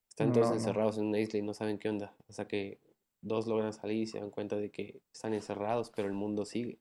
Están 0.10 0.32
todos 0.32 0.48
No, 0.48 0.52
no. 0.54 0.60
encerrados 0.60 0.98
en 0.98 1.06
una 1.08 1.20
isla 1.20 1.40
y 1.40 1.42
no 1.42 1.54
saben 1.54 1.78
qué 1.78 1.90
onda. 1.90 2.16
Hasta 2.30 2.48
que 2.48 2.80
dos 3.26 3.48
logran 3.48 3.74
salir 3.74 4.04
y 4.04 4.08
se 4.08 4.20
dan 4.20 4.30
cuenta 4.30 4.56
de 4.56 4.70
que 4.72 5.02
están 5.14 5.34
encerrados, 5.34 5.92
pero 5.96 6.08
el 6.08 6.14
mundo 6.14 6.46
sigue. 6.46 6.80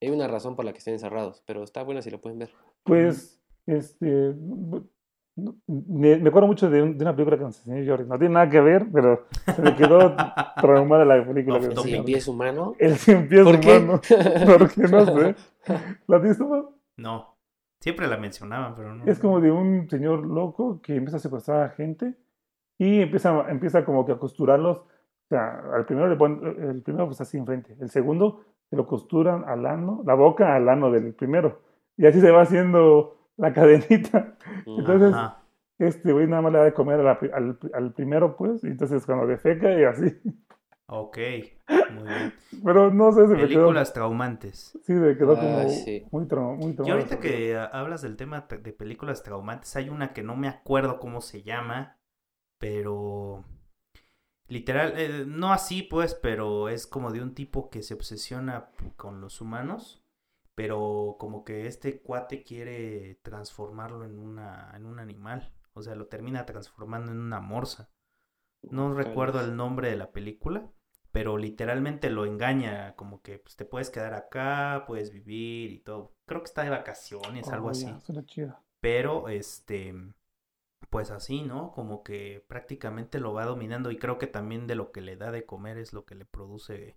Hay 0.00 0.10
una 0.10 0.28
razón 0.28 0.56
por 0.56 0.64
la 0.64 0.72
que 0.72 0.78
estén 0.78 0.94
encerrados, 0.94 1.42
pero 1.46 1.62
está 1.62 1.82
buena 1.82 2.02
si 2.02 2.10
lo 2.10 2.20
pueden 2.20 2.38
ver. 2.38 2.50
Pues, 2.84 3.40
este, 3.66 4.34
me, 5.36 6.16
me 6.18 6.28
acuerdo 6.28 6.46
mucho 6.46 6.70
de, 6.70 6.82
un- 6.82 6.96
de 6.96 7.04
una 7.04 7.14
película 7.14 7.36
que 7.38 7.44
nos 7.44 7.58
enseñó 7.66 7.90
Jordi. 7.90 8.08
No 8.08 8.18
tiene 8.18 8.34
nada 8.34 8.48
que 8.48 8.60
ver, 8.60 8.86
pero 8.92 9.26
se 9.54 9.62
me 9.62 9.74
quedó 9.74 10.14
traumada 10.60 11.04
la 11.04 11.26
película. 11.26 11.58
que 11.60 11.66
el 11.96 12.04
pie 12.04 12.16
es 12.18 12.28
humano, 12.28 12.74
El 12.78 12.96
cien 12.96 13.28
pies 13.28 13.42
¿Por 13.42 13.60
qué? 13.60 13.78
humano. 13.78 14.00
Porque 14.58 14.82
no 14.82 15.06
sé. 15.06 15.34
¿La 16.06 16.16
has 16.18 16.22
visto? 16.22 16.78
No, 16.96 17.36
siempre 17.80 18.06
la 18.06 18.16
mencionaban, 18.16 18.74
pero 18.74 18.94
no. 18.94 19.06
Es 19.06 19.18
como 19.18 19.40
de 19.40 19.50
un 19.50 19.88
señor 19.90 20.24
loco 20.26 20.80
que 20.82 20.94
empieza 20.96 21.16
a 21.16 21.20
secuestrar 21.20 21.62
a 21.62 21.70
gente 21.70 22.14
y 22.78 23.00
empieza, 23.00 23.50
empieza 23.50 23.84
como 23.84 24.04
que 24.06 24.12
a 24.12 24.18
costurarlos. 24.18 24.82
O 25.24 25.28
sea, 25.28 25.60
al 25.74 25.86
primero 25.86 26.08
le 26.08 26.16
ponen, 26.16 26.44
el 26.70 26.82
primero 26.82 27.06
pues 27.06 27.20
así 27.20 27.36
enfrente. 27.38 27.76
El 27.80 27.90
segundo 27.90 28.44
se 28.70 28.76
lo 28.76 28.86
costuran 28.86 29.44
al 29.46 29.64
ano, 29.66 30.02
la 30.06 30.14
boca 30.14 30.54
al 30.54 30.68
ano 30.68 30.90
del 30.90 31.14
primero. 31.14 31.62
Y 31.96 32.06
así 32.06 32.20
se 32.20 32.30
va 32.30 32.42
haciendo 32.42 33.16
la 33.36 33.52
cadenita. 33.54 34.36
Entonces, 34.66 35.12
Ajá. 35.14 35.42
este 35.78 36.12
güey 36.12 36.26
nada 36.26 36.42
más 36.42 36.52
le 36.52 36.58
da 36.58 36.64
de 36.64 36.72
comer 36.74 37.00
a 37.00 37.02
la 37.02 37.18
al, 37.34 37.58
al 37.72 37.92
primero, 37.94 38.36
pues, 38.36 38.62
y 38.64 38.68
entonces 38.68 39.04
cuando 39.06 39.26
defeca 39.26 39.72
y 39.72 39.84
así. 39.84 40.14
Ok, 40.86 41.16
muy 41.94 42.02
bien. 42.06 42.34
Pero 42.62 42.92
no 42.92 43.10
sé, 43.12 43.22
se 43.22 43.28
me 43.28 43.36
quedó, 43.36 43.46
Películas 43.48 43.92
traumantes. 43.94 44.78
sí, 44.82 44.94
se 44.98 45.16
quedó 45.16 45.32
Ah, 45.32 45.40
como 45.40 45.68
sí. 45.70 46.06
muy, 46.12 46.24
trau- 46.26 46.56
muy 46.56 46.72
Y 46.72 46.74
traumado. 46.74 46.98
ahorita 47.00 47.20
que 47.20 47.56
hablas 47.72 48.02
del 48.02 48.16
tema 48.16 48.46
de 48.50 48.72
películas 48.74 49.22
traumantes, 49.22 49.74
hay 49.76 49.88
una 49.88 50.12
que 50.12 50.22
no 50.22 50.36
me 50.36 50.46
acuerdo 50.48 50.98
cómo 51.00 51.22
se 51.22 51.42
llama, 51.42 51.96
pero 52.58 53.44
literal, 54.48 54.94
eh, 54.96 55.24
no 55.26 55.52
así 55.52 55.82
pues, 55.82 56.14
pero 56.14 56.68
es 56.68 56.86
como 56.86 57.10
de 57.12 57.22
un 57.22 57.34
tipo 57.34 57.70
que 57.70 57.82
se 57.82 57.94
obsesiona 57.94 58.70
con 58.96 59.20
los 59.20 59.40
humanos, 59.40 60.02
pero 60.54 61.16
como 61.18 61.44
que 61.44 61.66
este 61.66 62.00
cuate 62.00 62.42
quiere 62.44 63.16
transformarlo 63.22 64.04
en 64.04 64.18
una, 64.18 64.72
en 64.76 64.86
un 64.86 64.98
animal, 65.00 65.52
o 65.72 65.82
sea, 65.82 65.94
lo 65.94 66.06
termina 66.06 66.46
transformando 66.46 67.12
en 67.12 67.18
una 67.18 67.40
morsa. 67.40 67.90
No 68.62 68.94
recuerdo 68.94 69.40
el 69.40 69.56
nombre 69.56 69.90
de 69.90 69.96
la 69.96 70.12
película, 70.12 70.70
pero 71.12 71.36
literalmente 71.38 72.10
lo 72.10 72.24
engaña, 72.24 72.94
como 72.96 73.20
que 73.22 73.38
pues, 73.38 73.56
te 73.56 73.64
puedes 73.64 73.90
quedar 73.90 74.14
acá, 74.14 74.84
puedes 74.86 75.12
vivir 75.12 75.72
y 75.72 75.78
todo. 75.80 76.14
Creo 76.26 76.40
que 76.40 76.46
está 76.46 76.62
de 76.64 76.70
vacaciones, 76.70 77.52
algo 77.52 77.68
Oh, 77.68 77.70
así. 77.70 77.86
ya, 77.86 78.00
suena 78.00 78.24
chido. 78.24 78.58
Pero, 78.80 79.28
este, 79.28 79.94
pues 80.94 81.10
así, 81.10 81.42
¿no? 81.42 81.72
Como 81.72 82.04
que 82.04 82.44
prácticamente 82.46 83.18
lo 83.18 83.34
va 83.34 83.44
dominando 83.46 83.90
y 83.90 83.98
creo 83.98 84.16
que 84.16 84.28
también 84.28 84.68
de 84.68 84.76
lo 84.76 84.92
que 84.92 85.00
le 85.00 85.16
da 85.16 85.32
de 85.32 85.44
comer 85.44 85.76
es 85.76 85.92
lo 85.92 86.04
que 86.04 86.14
le 86.14 86.24
produce 86.24 86.94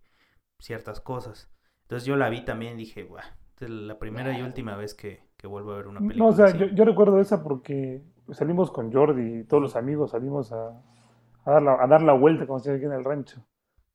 ciertas 0.60 1.02
cosas. 1.02 1.50
Entonces 1.82 2.06
yo 2.06 2.16
la 2.16 2.30
vi 2.30 2.46
también 2.46 2.76
y 2.76 2.82
dije, 2.82 3.06
guau, 3.06 3.24
es 3.60 3.68
la 3.68 3.98
primera 3.98 4.38
y 4.38 4.44
última 4.44 4.76
vez 4.76 4.94
que, 4.94 5.24
que 5.36 5.48
vuelvo 5.48 5.72
a 5.72 5.78
ver 5.78 5.88
una 5.88 6.00
película. 6.00 6.24
No, 6.24 6.30
o 6.30 6.32
sea, 6.32 6.46
así". 6.46 6.60
yo, 6.60 6.68
yo 6.68 6.86
recuerdo 6.86 7.20
esa 7.20 7.42
porque 7.42 8.04
salimos 8.34 8.70
con 8.70 8.94
Jordi 8.94 9.40
y 9.40 9.44
todos 9.46 9.64
los 9.64 9.76
amigos 9.76 10.12
salimos 10.12 10.52
a, 10.52 10.80
a, 11.46 11.52
dar, 11.54 11.64
la, 11.64 11.84
a 11.84 11.88
dar 11.88 12.04
la 12.04 12.14
vuelta, 12.14 12.46
como 12.46 12.60
se 12.60 12.72
dice 12.72 12.86
aquí 12.86 12.94
en 12.94 13.00
el 13.00 13.04
rancho. 13.04 13.44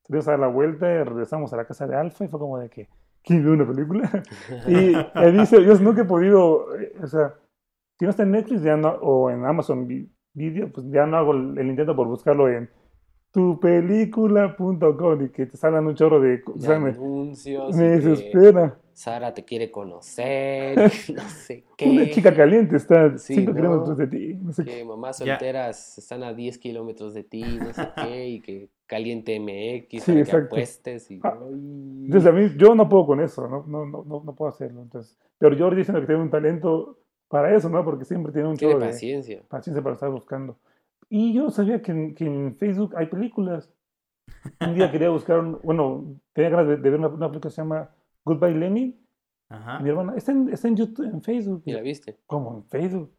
Salimos 0.03 0.27
a 0.27 0.33
dar 0.33 0.41
la 0.41 0.49
vuelta 0.49 0.91
y 0.91 1.05
regresamos 1.05 1.53
a 1.53 1.57
la 1.59 1.65
casa 1.65 1.87
de 1.87 1.95
Alfa 1.95 2.25
y 2.25 2.29
fue 2.29 2.41
como 2.41 2.59
de 2.59 2.69
que, 2.71 2.89
¿quién 3.23 3.45
ve 3.45 3.53
una 3.53 3.69
película? 3.69 4.11
y 4.67 4.95
él 5.15 5.39
dice, 5.39 5.65
yo 5.65 5.77
nunca 5.77 6.03
he 6.03 6.07
podido, 6.07 6.77
eh, 6.77 6.93
o 7.01 7.07
sea, 7.07 7.35
si 8.03 8.05
no 8.07 8.11
está 8.11 8.25
en 8.25 8.33
Netflix 8.33 8.65
ya 8.65 8.77
no, 8.77 8.89
o 9.01 9.31
en 9.31 9.45
Amazon 9.47 9.87
Vi- 9.87 10.11
Video, 10.35 10.73
pues 10.73 10.91
ya 10.91 11.07
no 11.07 11.19
hago 11.19 11.31
el, 11.35 11.57
el 11.57 11.69
intento 11.69 11.95
por 11.95 12.09
buscarlo 12.09 12.49
en 12.49 12.69
tupelícula.com 13.31 15.25
y 15.25 15.29
que 15.29 15.47
te 15.47 15.57
salgan 15.57 15.87
un 15.87 15.95
chorro 15.95 16.21
de... 16.21 16.43
O 16.53 16.59
sea, 16.59 16.75
anuncios 16.77 17.77
me 17.77 17.85
desespera. 17.85 18.77
Sara 18.93 19.33
te 19.33 19.45
quiere 19.45 19.71
conocer, 19.71 20.77
no 21.15 21.23
sé 21.29 21.65
qué. 21.77 21.89
Una 21.89 22.11
chica 22.11 22.35
caliente 22.35 22.75
está 22.77 23.17
Sí, 23.19 23.35
5 23.37 23.53
¿no? 23.53 23.57
kilómetros 23.57 23.97
de 23.99 24.07
ti. 24.09 24.35
No 24.35 24.53
sé 24.53 24.65
qué. 24.65 24.79
que 24.79 24.85
mamás 24.85 25.21
Ya. 25.21 25.27
solteras 25.37 25.97
están 25.99 26.25
a 26.25 26.35
10 26.35 26.59
kilómetros 26.59 27.15
de 27.15 27.23
ti, 27.23 27.43
no 27.61 27.73
sé 27.73 27.89
qué, 28.03 28.29
y 28.29 28.41
que 28.41 28.69
caliente 28.87 29.39
MX 29.39 30.03
Sí, 30.03 30.13
para 30.13 30.25
que 30.25 30.37
apuestes 30.47 31.11
y... 31.11 31.21
Ah. 31.23 31.39
Entonces 32.05 32.29
a 32.29 32.33
mí, 32.33 32.51
yo 32.59 32.75
no 32.75 32.89
puedo 32.89 33.07
con 33.07 33.21
eso, 33.21 33.47
no, 33.49 33.65
no, 33.67 33.87
no, 33.87 34.05
no, 34.05 34.23
no 34.25 34.35
puedo 34.35 34.51
hacerlo. 34.51 34.83
Entonces, 34.83 35.17
pero 35.39 35.57
Jordi 35.57 35.77
diciendo 35.79 36.01
que 36.01 36.07
tiene 36.09 36.21
un 36.23 36.31
talento 36.31 36.99
para 37.33 37.55
eso, 37.57 37.69
¿no? 37.71 37.83
Porque 37.85 38.05
siempre 38.05 38.31
tiene 38.33 38.49
un 38.49 38.57
Tiene 38.57 38.75
chorro 38.75 38.85
de 38.85 38.91
paciencia. 38.93 39.43
paciencia 39.49 39.83
para 39.83 39.95
estar 39.95 40.11
buscando. 40.11 40.59
Y 41.09 41.33
yo 41.35 41.45
no 41.45 41.51
sabía 41.51 41.81
que 41.83 41.91
en, 41.93 42.15
que 42.15 42.25
en 42.27 42.55
Facebook 42.57 42.95
hay 42.97 43.07
películas. 43.07 43.71
Un 44.61 44.75
día 44.75 44.91
quería 44.91 45.09
buscar, 45.11 45.39
un- 45.41 45.59
bueno, 45.63 46.15
tenía 46.33 46.51
ganas 46.51 46.69
de, 46.69 46.77
de 46.77 46.91
ver 46.91 46.99
una, 46.99 47.09
una 47.09 47.29
película 47.29 47.49
que 47.51 47.55
se 47.55 47.63
llama 47.63 47.91
Goodbye 48.25 48.55
Lenin. 48.55 49.01
Ajá. 49.49 49.81
Mi 49.81 49.89
hermana, 49.89 50.15
está 50.17 50.33
en, 50.33 50.49
está 50.51 50.69
en 50.69 50.77
YouTube, 50.77 51.07
en 51.07 51.23
Facebook. 51.23 51.63
¿Y 51.67 51.73
la 51.73 51.81
viste? 51.81 52.19
¿Cómo? 52.27 52.57
¿En 52.59 52.65
Facebook? 52.65 53.11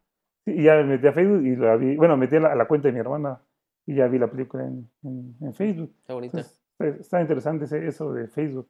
Sí, 0.44 0.52
y 0.52 0.62
ya 0.64 0.74
me 0.76 0.84
metí 0.84 1.06
a 1.06 1.12
Facebook 1.12 1.42
y 1.44 1.56
la 1.56 1.76
vi, 1.76 1.96
bueno, 1.96 2.16
metí 2.16 2.36
a 2.36 2.40
la, 2.40 2.52
a 2.52 2.56
la 2.56 2.66
cuenta 2.68 2.88
de 2.88 2.92
mi 2.92 3.00
hermana 3.00 3.40
y 3.86 3.94
ya 3.96 4.06
vi 4.08 4.18
la 4.18 4.28
película 4.30 4.64
en, 4.64 4.88
en, 5.02 5.34
en 5.40 5.54
Facebook. 5.54 5.92
Está 6.00 6.14
bonita. 6.14 6.38
Entonces, 6.38 6.60
está, 6.78 7.00
está 7.00 7.20
interesante 7.20 7.64
ese- 7.66 7.86
eso 7.86 8.12
de 8.12 8.28
Facebook. 8.28 8.68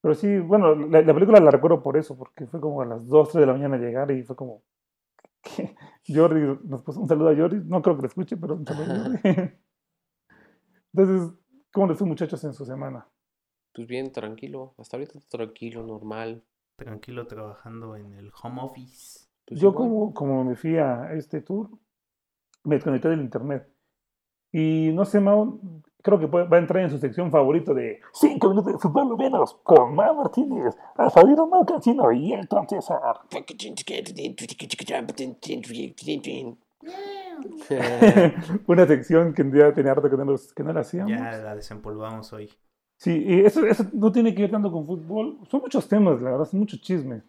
Pero 0.00 0.14
sí, 0.14 0.38
bueno, 0.38 0.74
la, 0.74 1.02
la 1.02 1.14
película 1.14 1.40
la 1.40 1.50
recuerdo 1.50 1.82
por 1.82 1.96
eso, 1.96 2.16
porque 2.16 2.46
fue 2.46 2.60
como 2.60 2.82
a 2.82 2.86
las 2.86 3.06
2, 3.08 3.30
3 3.30 3.40
de 3.40 3.46
la 3.46 3.52
mañana 3.54 3.76
llegar 3.76 4.10
y 4.10 4.22
fue 4.22 4.36
como... 4.36 4.62
que 5.42 5.74
Jordi, 6.06 6.58
nos 6.64 6.82
puso 6.82 7.00
un 7.00 7.08
saludo 7.08 7.30
a 7.30 7.36
Jordi, 7.36 7.60
no 7.64 7.82
creo 7.82 7.96
que 7.96 8.02
lo 8.02 8.08
escuche, 8.08 8.36
pero 8.36 8.54
un 8.54 8.66
saludo 8.66 8.92
a 8.92 8.98
Jordi. 8.98 9.18
Entonces, 10.92 11.38
¿cómo 11.72 11.86
les 11.88 11.98
fue 11.98 12.06
muchachos 12.06 12.42
en 12.44 12.54
su 12.54 12.64
semana? 12.64 13.06
Pues 13.74 13.86
bien, 13.86 14.10
tranquilo. 14.10 14.74
Hasta 14.78 14.96
ahorita 14.96 15.18
tranquilo, 15.28 15.86
normal. 15.86 16.42
Tranquilo 16.76 17.26
trabajando 17.26 17.96
en 17.96 18.14
el 18.14 18.32
home 18.42 18.62
office. 18.62 19.28
Pues 19.46 19.60
Yo 19.60 19.68
igual. 19.68 19.88
como, 19.88 20.14
como 20.14 20.44
me 20.44 20.56
fui 20.56 20.76
a 20.76 21.12
este 21.12 21.40
tour, 21.42 21.70
me 22.64 22.76
desconecté 22.76 23.08
del 23.08 23.20
internet. 23.20 23.68
Y 24.52 24.90
no 24.94 25.04
sé, 25.04 25.20
Mau, 25.20 25.60
creo 26.02 26.18
que 26.18 26.26
va 26.26 26.46
a 26.50 26.58
entrar 26.58 26.82
en 26.82 26.90
su 26.90 26.98
sección 26.98 27.30
favorito 27.30 27.74
de 27.74 28.00
5 28.12 28.48
minutos 28.48 28.72
de 28.72 28.78
fútbol 28.78 29.16
menos 29.16 29.54
con 29.62 29.94
Mau 29.94 30.14
Martínez, 30.14 30.74
a 30.96 31.10
Fabián 31.10 31.36
Mau 31.50 31.64
Cancino 31.66 32.10
y 32.12 32.32
Elton 32.32 32.68
César. 32.68 33.00
Una 38.66 38.86
sección 38.86 39.32
que 39.34 39.48
ya 39.52 39.72
tenía 39.72 39.94
rato 39.94 40.10
que 40.10 40.16
no, 40.16 40.24
los- 40.24 40.52
que 40.52 40.62
no 40.62 40.72
la 40.72 40.80
hacíamos. 40.80 41.12
Ya 41.12 41.38
la 41.38 41.54
desempolvamos 41.54 42.32
hoy. 42.32 42.50
Sí, 42.96 43.24
y 43.26 43.40
eso, 43.40 43.64
eso 43.64 43.84
no 43.92 44.10
tiene 44.10 44.34
que 44.34 44.42
ver 44.42 44.50
tanto 44.50 44.72
con 44.72 44.86
fútbol. 44.86 45.38
Son 45.48 45.60
muchos 45.60 45.88
temas, 45.88 46.20
la 46.20 46.30
verdad, 46.32 46.46
son 46.46 46.60
muchos 46.60 46.80
chismes. 46.80 47.22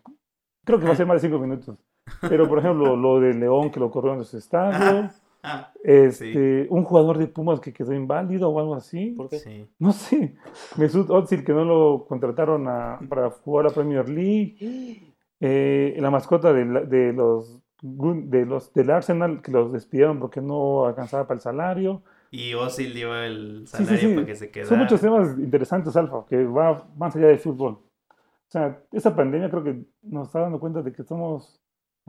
Creo 0.66 0.80
que 0.80 0.86
va 0.86 0.94
a 0.94 0.96
ser 0.96 1.06
más 1.06 1.22
de 1.22 1.28
cinco 1.28 1.40
minutos. 1.40 1.78
Pero, 2.22 2.50
por 2.50 2.58
ejemplo, 2.58 2.96
lo 2.96 3.20
de 3.20 3.36
León 3.36 3.70
que 3.70 3.80
lo 3.80 3.92
corrió 3.92 4.14
en 4.14 4.20
los 4.20 4.34
estadios. 4.34 5.12
Ah, 5.42 5.72
Este, 5.84 6.68
un 6.70 6.84
jugador 6.84 7.18
de 7.18 7.28
Pumas 7.28 7.60
que 7.62 7.72
quedó 7.74 7.94
inválido 7.94 8.50
o 8.50 8.60
algo 8.60 8.76
así. 8.76 9.12
¿Por 9.12 9.30
qué? 9.30 9.40
sí. 9.40 9.68
No 9.80 9.92
sé. 9.94 10.36
Mesut 10.78 11.10
Özil 11.10 11.44
que 11.46 11.54
no 11.54 11.64
lo 11.64 12.06
contrataron 12.08 12.68
a- 12.68 13.00
para 13.08 13.30
jugar 13.30 13.68
a 13.68 13.70
Premier 13.70 14.10
League. 14.10 15.14
Eh, 15.40 15.96
la 16.00 16.12
mascota 16.12 16.52
de, 16.54 16.66
la- 16.66 16.82
de 16.82 17.14
los 17.14 17.60
de 17.82 18.46
los 18.46 18.74
del 18.74 18.90
Arsenal 18.92 19.42
que 19.42 19.54
los 19.54 19.72
despidieron 19.72 20.20
porque 20.20 20.42
no 20.42 20.86
alcanzaba 20.86 21.24
para 21.26 21.36
el 21.38 21.42
salario. 21.42 22.02
Y 22.30 22.54
Ozil 22.54 22.94
dio 22.94 23.16
el 23.16 23.64
Sí, 23.66 23.78
sí, 23.78 23.84
salario 23.86 24.10
sí. 24.10 24.16
para 24.16 24.26
que 24.28 24.36
se 24.36 24.52
quedara. 24.52 24.68
Son 24.70 24.80
muchos 24.80 25.00
temas 25.00 25.40
interesantes, 25.40 25.96
Alfa, 25.96 26.26
que 26.28 26.44
va 26.44 26.86
más 26.98 27.16
allá 27.16 27.28
del 27.28 27.40
fútbol. 27.40 27.74
O 28.12 28.52
sea, 28.52 28.82
esa 28.92 29.16
pandemia 29.16 29.50
creo 29.50 29.64
que 29.64 29.84
nos 30.04 30.28
está 30.28 30.42
dando 30.42 30.60
cuenta 30.60 30.82
de 30.82 30.92
que 30.92 31.04
somos 31.04 31.59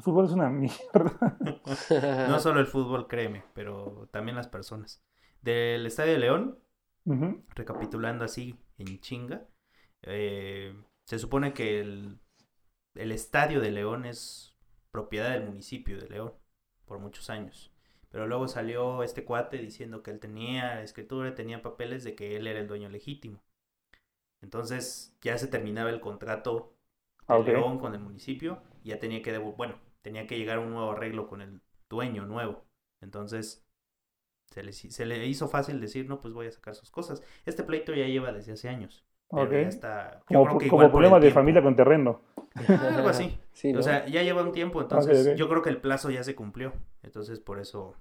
el 0.01 0.05
fútbol 0.05 0.25
es 0.25 0.33
una 0.33 0.49
mierda. 0.49 1.37
No 2.29 2.41
solo 2.41 2.61
el 2.61 2.67
fútbol, 2.67 3.07
créeme, 3.07 3.45
pero 3.55 4.09
también 4.11 4.37
las 4.37 4.49
personas. 4.49 5.03
Del 5.43 5.85
Estadio 5.87 6.13
de 6.15 6.19
León, 6.19 6.59
recapitulando 7.55 8.25
así 8.25 8.59
en 8.79 8.99
chinga, 9.01 9.47
eh, 10.03 10.75
se 11.05 11.19
supone 11.19 11.53
que 11.53 11.81
el, 11.81 12.19
el 12.95 13.13
Estadio 13.13 13.61
de 13.61 13.71
León 13.71 14.05
es 14.05 14.55
propiedad 14.91 15.31
del 15.31 15.45
municipio 15.45 15.99
de 15.99 16.09
León 16.09 16.33
por 16.87 16.99
muchos 16.99 17.31
años. 17.31 17.73
Pero 18.11 18.27
luego 18.27 18.49
salió 18.49 19.03
este 19.03 19.25
cuate 19.25 19.59
diciendo 19.59 20.03
que 20.03 20.11
él 20.11 20.19
tenía 20.19 20.83
escritura, 20.83 21.35
tenía 21.35 21.63
papeles 21.63 22.03
de 22.05 22.15
que 22.15 22.37
él 22.37 22.47
era 22.47 22.59
el 22.59 22.67
dueño 22.69 22.89
legítimo. 22.89 23.41
Entonces 24.41 25.15
ya 25.21 25.37
se 25.39 25.47
terminaba 25.47 25.91
el 25.91 26.01
contrato 26.01 26.75
de 27.29 27.35
Ah. 27.35 27.39
León 27.39 27.79
con 27.79 27.95
el 27.95 28.01
municipio 28.01 28.63
y 28.83 28.89
ya 28.89 28.99
tenía 28.99 29.23
que, 29.23 29.33
devo- 29.33 29.55
bueno, 29.57 29.77
tenía 30.03 30.27
que 30.27 30.39
llegar 30.39 30.59
a 30.59 30.61
un 30.61 30.71
nuevo 30.71 30.93
arreglo 30.93 31.29
con 31.29 31.41
el 31.41 31.61
dueño 31.89 32.27
nuevo. 32.27 32.67
Entonces 33.01 33.65
se 34.47 34.63
le, 34.63 34.73
se 34.73 35.07
le 35.07 35.27
hizo 35.27 35.49
fácil 35.49 35.81
decir, 35.81 36.09
no, 36.09 36.21
pues 36.21 36.35
voy 36.35 36.47
a 36.47 36.53
sacar 36.53 36.75
sus 36.75 36.91
cosas. 36.91 37.23
Este 37.47 37.63
pleito 37.65 37.95
ya 37.95 38.07
lleva 38.07 38.33
desde 38.33 38.53
hace 38.53 38.69
años. 38.69 39.05
Pero 39.35 39.45
Ok. 39.47 39.53
ya 39.53 39.69
está. 39.69 40.25
yo 40.29 40.41
Como, 40.41 40.45
creo 40.45 40.59
que 40.59 40.65
de 41.21 41.31
tiempo. 41.31 41.35
familia 41.35 41.63
con 41.63 41.77
terreno. 41.77 42.21
Algo 42.97 43.09
así. 43.09 43.39
Sí, 43.53 43.73
¿no? 43.73 43.81
O 43.81 43.83
sea, 43.83 44.07
ya 44.07 44.23
lleva 44.23 44.43
un 44.43 44.53
tiempo, 44.53 44.81
entonces 44.81 45.37
yo 45.37 45.49
creo 45.49 45.63
que 45.63 45.71
el 45.71 45.81
plazo 45.81 46.11
ya 46.11 46.25
se 46.25 46.35
cumplió. 46.35 46.73
Entonces 47.03 47.41
por 47.41 47.61
eso, 47.61 47.95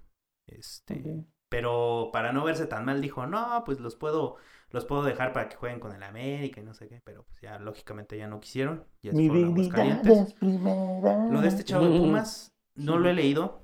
este. 0.48 1.26
Pero 1.50 2.10
para 2.14 2.32
no 2.32 2.44
verse 2.44 2.68
tan 2.68 2.86
mal 2.86 3.02
dijo, 3.02 3.26
no, 3.26 3.64
pues 3.66 3.80
los 3.80 3.96
puedo, 3.96 4.38
los 4.72 4.86
puedo 4.86 5.04
dejar 5.04 5.34
para 5.34 5.50
que 5.50 5.56
jueguen 5.56 5.80
con 5.80 5.94
el 5.94 6.04
América 6.04 6.62
y 6.62 6.64
no 6.64 6.74
sé 6.74 6.88
qué, 6.88 7.02
pero 7.04 7.24
pues 7.24 7.42
ya 7.42 7.60
lógicamente 7.60 8.18
ya 8.18 8.28
no 8.28 8.40
quisieron. 8.40 8.86
Ya 9.02 9.12
se 9.14 9.18
Mi 9.18 9.28
es. 9.28 10.36
Lo 11.32 11.42
de 11.42 11.48
este 11.48 11.64
chavo 11.64 11.86
de 11.86 11.92
Ujú. 11.92 12.06
Pumas 12.06 12.54
no 12.76 12.98
lo 12.98 13.10
he 13.10 13.14
leído, 13.14 13.64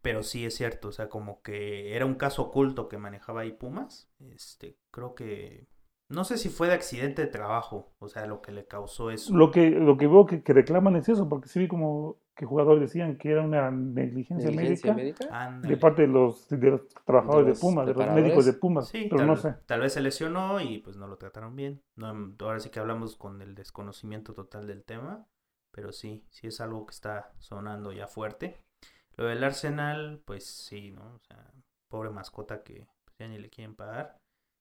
pero 0.00 0.22
sí 0.22 0.46
es 0.46 0.54
cierto, 0.54 0.88
o 0.88 0.92
sea, 0.92 1.08
como 1.08 1.42
que 1.42 1.94
era 1.94 2.06
un 2.06 2.14
caso 2.14 2.42
oculto 2.42 2.88
que 2.88 2.98
manejaba 2.98 3.42
ahí 3.42 3.52
Pumas. 3.52 4.08
Este, 4.20 4.76
creo 4.90 5.14
que 5.14 5.66
no 6.08 6.24
sé 6.24 6.38
si 6.38 6.48
fue 6.50 6.68
de 6.68 6.74
accidente 6.74 7.22
de 7.22 7.28
trabajo, 7.28 7.92
o 7.98 8.08
sea, 8.08 8.26
lo 8.26 8.42
que 8.42 8.52
le 8.52 8.66
causó 8.66 9.10
eso. 9.10 9.34
Lo 9.34 9.50
que, 9.50 9.70
lo 9.70 9.96
que 9.96 10.06
veo 10.06 10.26
que, 10.26 10.42
que 10.42 10.52
reclaman 10.52 10.96
es 10.96 11.08
eso, 11.08 11.28
porque 11.28 11.48
sí 11.48 11.58
vi 11.58 11.68
como 11.68 12.18
que 12.34 12.46
jugadores 12.46 12.80
decían 12.80 13.16
que 13.18 13.30
era 13.30 13.42
una 13.42 13.70
negligencia, 13.70 14.50
¿Negligencia 14.50 14.94
médica, 14.94 15.28
médica? 15.30 15.68
De 15.68 15.76
parte 15.76 16.02
de 16.02 16.08
los, 16.08 16.48
de 16.48 16.70
los 16.70 16.88
trabajadores 17.04 17.44
De 17.44 17.46
de, 17.46 17.50
los 17.50 17.60
Pumas, 17.60 17.86
de 17.86 17.94
los 17.94 18.14
médicos 18.14 18.46
de 18.46 18.52
Pumas, 18.54 18.88
Sí, 18.88 19.06
pero 19.10 19.18
tal, 19.18 19.26
no 19.26 19.36
sé. 19.36 19.54
tal 19.66 19.80
vez 19.80 19.92
se 19.92 20.00
lesionó 20.00 20.60
y 20.60 20.78
pues 20.78 20.96
no 20.96 21.06
lo 21.06 21.16
trataron 21.18 21.54
bien. 21.56 21.82
No, 21.96 22.34
ahora 22.40 22.60
sí 22.60 22.70
que 22.70 22.80
hablamos 22.80 23.16
con 23.16 23.42
el 23.42 23.54
desconocimiento 23.54 24.32
total 24.32 24.66
del 24.66 24.82
tema, 24.84 25.26
pero 25.72 25.92
sí, 25.92 26.24
sí 26.30 26.46
es 26.46 26.60
algo 26.60 26.86
que 26.86 26.92
está 26.92 27.32
sonando 27.38 27.92
ya 27.92 28.06
fuerte. 28.06 28.60
Lo 29.16 29.26
del 29.26 29.44
Arsenal, 29.44 30.22
pues 30.24 30.46
sí, 30.46 30.90
¿no? 30.90 31.02
O 31.14 31.18
sea, 31.28 31.52
pobre 31.90 32.10
mascota 32.10 32.62
que 32.62 32.86
ya 33.18 33.28
ni 33.28 33.38
le 33.38 33.50
quieren 33.50 33.74
pagar. 33.74 34.16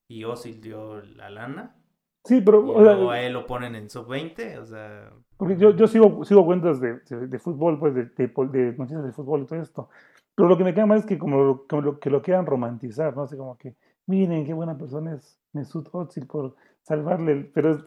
Y 0.09 0.25
Ozil 0.25 0.59
dio 0.59 1.01
la 1.01 1.29
lana. 1.29 1.77
Sí, 2.23 2.37
Y 2.37 2.41
pero 2.41 2.67
o 2.67 2.83
sea, 2.83 2.93
a 3.11 3.21
él 3.21 3.33
lo 3.33 3.45
ponen 3.47 3.75
en 3.75 3.89
sub-20, 3.89 4.57
o 4.59 4.65
sea... 4.65 5.09
porque 5.37 5.57
yo, 5.57 5.71
yo 5.75 5.87
sigo, 5.87 6.23
sigo 6.23 6.45
cuentas 6.45 6.79
de, 6.79 6.99
de, 7.09 7.27
de 7.27 7.39
fútbol, 7.39 7.79
pues 7.79 7.95
de, 7.95 8.05
de, 8.05 8.73
noticias 8.77 9.03
de 9.03 9.11
fútbol 9.11 9.41
y 9.41 9.45
todo 9.47 9.61
esto. 9.61 9.89
Pero 10.35 10.47
lo 10.47 10.57
que 10.57 10.63
me 10.63 10.73
queda 10.73 10.85
mal 10.85 10.99
es 10.99 11.05
que 11.05 11.17
como, 11.17 11.37
lo- 11.43 11.67
como 11.67 11.81
lo, 11.81 11.99
que 11.99 12.09
lo 12.09 12.21
quieran 12.21 12.45
romantizar, 12.45 13.15
¿no? 13.15 13.23
Así 13.23 13.35
como 13.35 13.57
que, 13.57 13.75
miren 14.05 14.45
qué 14.45 14.53
buena 14.53 14.77
persona 14.77 15.15
es 15.15 15.39
Mesut 15.53 15.89
Özil 15.93 16.27
por 16.27 16.55
salvarle, 16.83 17.49
pero 17.53 17.71
es- 17.75 17.85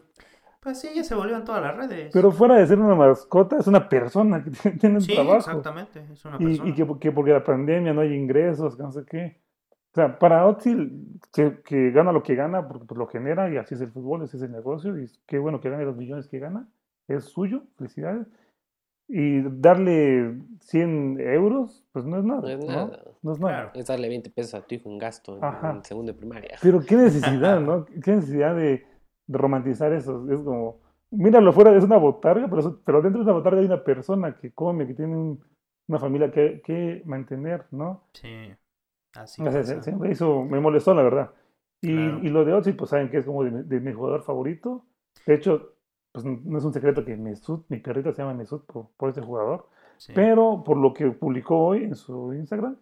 Pues 0.61 0.79
sí, 0.81 0.89
ya 0.95 1.03
se 1.03 1.15
volvió 1.15 1.37
en 1.37 1.43
todas 1.45 1.61
las 1.61 1.75
redes. 1.77 2.11
Pero 2.13 2.31
fuera 2.31 2.55
de 2.55 2.67
ser 2.67 2.79
una 2.79 2.95
mascota, 2.95 3.57
es 3.57 3.67
una 3.67 3.87
persona 3.87 4.43
que 4.43 4.51
tiene- 4.79 4.95
un 4.95 5.01
sí, 5.01 5.13
trabajo. 5.13 5.37
exactamente, 5.37 6.05
es 6.11 6.25
una 6.25 6.37
Y, 6.39 6.45
persona. 6.45 6.69
y 6.69 6.73
que, 6.73 6.99
que 6.99 7.11
porque 7.11 7.31
la 7.31 7.43
pandemia 7.43 7.93
no 7.93 8.01
hay 8.01 8.13
ingresos, 8.13 8.75
que 8.75 8.83
no 8.83 8.91
sé 8.91 9.05
qué. 9.05 9.37
O 9.95 9.97
sea, 9.97 10.19
para 10.19 10.45
Özil, 10.45 11.07
que, 11.31 11.61
que 11.63 11.91
gana 11.91 12.11
lo 12.11 12.21
que 12.21 12.35
gana, 12.35 12.67
porque 12.67 12.83
pues, 12.85 12.97
lo 12.97 13.07
genera 13.07 13.49
y 13.49 13.55
así 13.55 13.75
es 13.75 13.81
el 13.81 13.91
fútbol, 13.91 14.23
ese 14.23 14.35
es 14.35 14.43
el 14.43 14.51
negocio, 14.51 14.99
y 14.99 15.09
qué 15.25 15.39
bueno 15.39 15.61
que 15.61 15.69
gane 15.69 15.85
los 15.85 15.95
millones 15.95 16.27
que 16.27 16.37
gana, 16.39 16.67
es 17.07 17.23
suyo, 17.23 17.63
felicidades. 17.77 18.27
Y 19.07 19.41
darle 19.61 20.35
100 20.59 21.21
euros, 21.21 21.85
pues 21.93 22.03
no 22.03 22.17
es 22.17 22.25
nada. 22.25 22.41
No 22.41 22.47
es 22.49 22.59
¿no? 22.59 22.65
nada. 22.65 23.03
No 23.21 23.31
es 23.31 23.39
nada. 23.39 23.53
Claro. 23.55 23.71
Es 23.75 23.85
darle 23.87 24.09
20 24.09 24.29
pesos 24.31 24.53
a 24.55 24.61
tu 24.67 24.75
hijo 24.75 24.89
en 24.89 24.97
gasto 24.97 25.37
en, 25.37 25.43
Ajá. 25.45 25.71
en 25.71 25.83
segundo 25.85 26.11
de 26.11 26.17
primaria. 26.17 26.57
Pero 26.61 26.81
qué 26.81 26.97
necesidad, 26.97 27.59
¿no? 27.61 27.85
Qué 27.85 28.11
necesidad 28.15 28.53
de, 28.53 28.83
de 29.27 29.37
romantizar 29.37 29.93
eso. 29.93 30.29
Es 30.29 30.41
como, 30.41 30.79
míralo 31.09 31.53
fuera, 31.53 31.73
es 31.77 31.85
una 31.85 31.97
botarga, 31.97 32.47
pero, 32.49 32.59
eso- 32.59 32.81
pero 32.83 33.01
dentro 33.01 33.19
de 33.23 33.29
esa 33.29 33.33
botarga 33.33 33.59
hay 33.61 33.65
una 33.67 33.81
persona 33.83 34.35
que 34.35 34.51
come, 34.51 34.85
que 34.87 34.93
tiene 34.93 35.15
un- 35.15 35.39
una 35.87 35.99
familia 35.99 36.31
que, 36.31 36.61
que 36.65 37.01
mantener, 37.05 37.63
¿no? 37.71 38.01
Sí, 38.11 38.27
así 39.17 39.41
O 39.41 39.51
sea, 39.51 39.61
pasa. 39.61 39.75
se- 39.75 39.81
se 39.83 39.95
me 39.95 40.11
hizo, 40.11 40.43
me 40.43 40.59
molestó, 40.59 40.93
la 40.93 41.03
verdad. 41.03 41.31
Y, 41.81 41.93
Claro. 41.93 42.19
y 42.23 42.29
lo 42.29 42.45
de 42.45 42.53
Ozzy, 42.53 42.73
pues 42.73 42.89
saben 42.89 43.09
que 43.09 43.17
es 43.17 43.25
como 43.25 43.43
de, 43.43 43.51
mi- 43.51 43.63
de 43.63 43.79
mi 43.79 43.93
jugador 43.93 44.23
favorito. 44.23 44.85
De 45.25 45.33
hecho, 45.35 45.73
pues 46.11 46.23
no 46.25 46.57
es 46.57 46.63
un 46.63 46.73
secreto 46.73 47.03
que 47.03 47.17
Mesut, 47.17 47.65
mi 47.69 47.77
perrita 47.79 48.11
se 48.13 48.21
llama 48.21 48.33
Mesut 48.33 48.65
por, 48.65 48.87
por 48.97 49.09
este 49.09 49.21
jugador. 49.21 49.67
Sí. 49.97 50.13
Pero 50.15 50.63
por 50.65 50.77
lo 50.77 50.93
que 50.93 51.11
publicó 51.11 51.57
hoy 51.67 51.83
en 51.83 51.95
su 51.95 52.33
Instagram, 52.33 52.77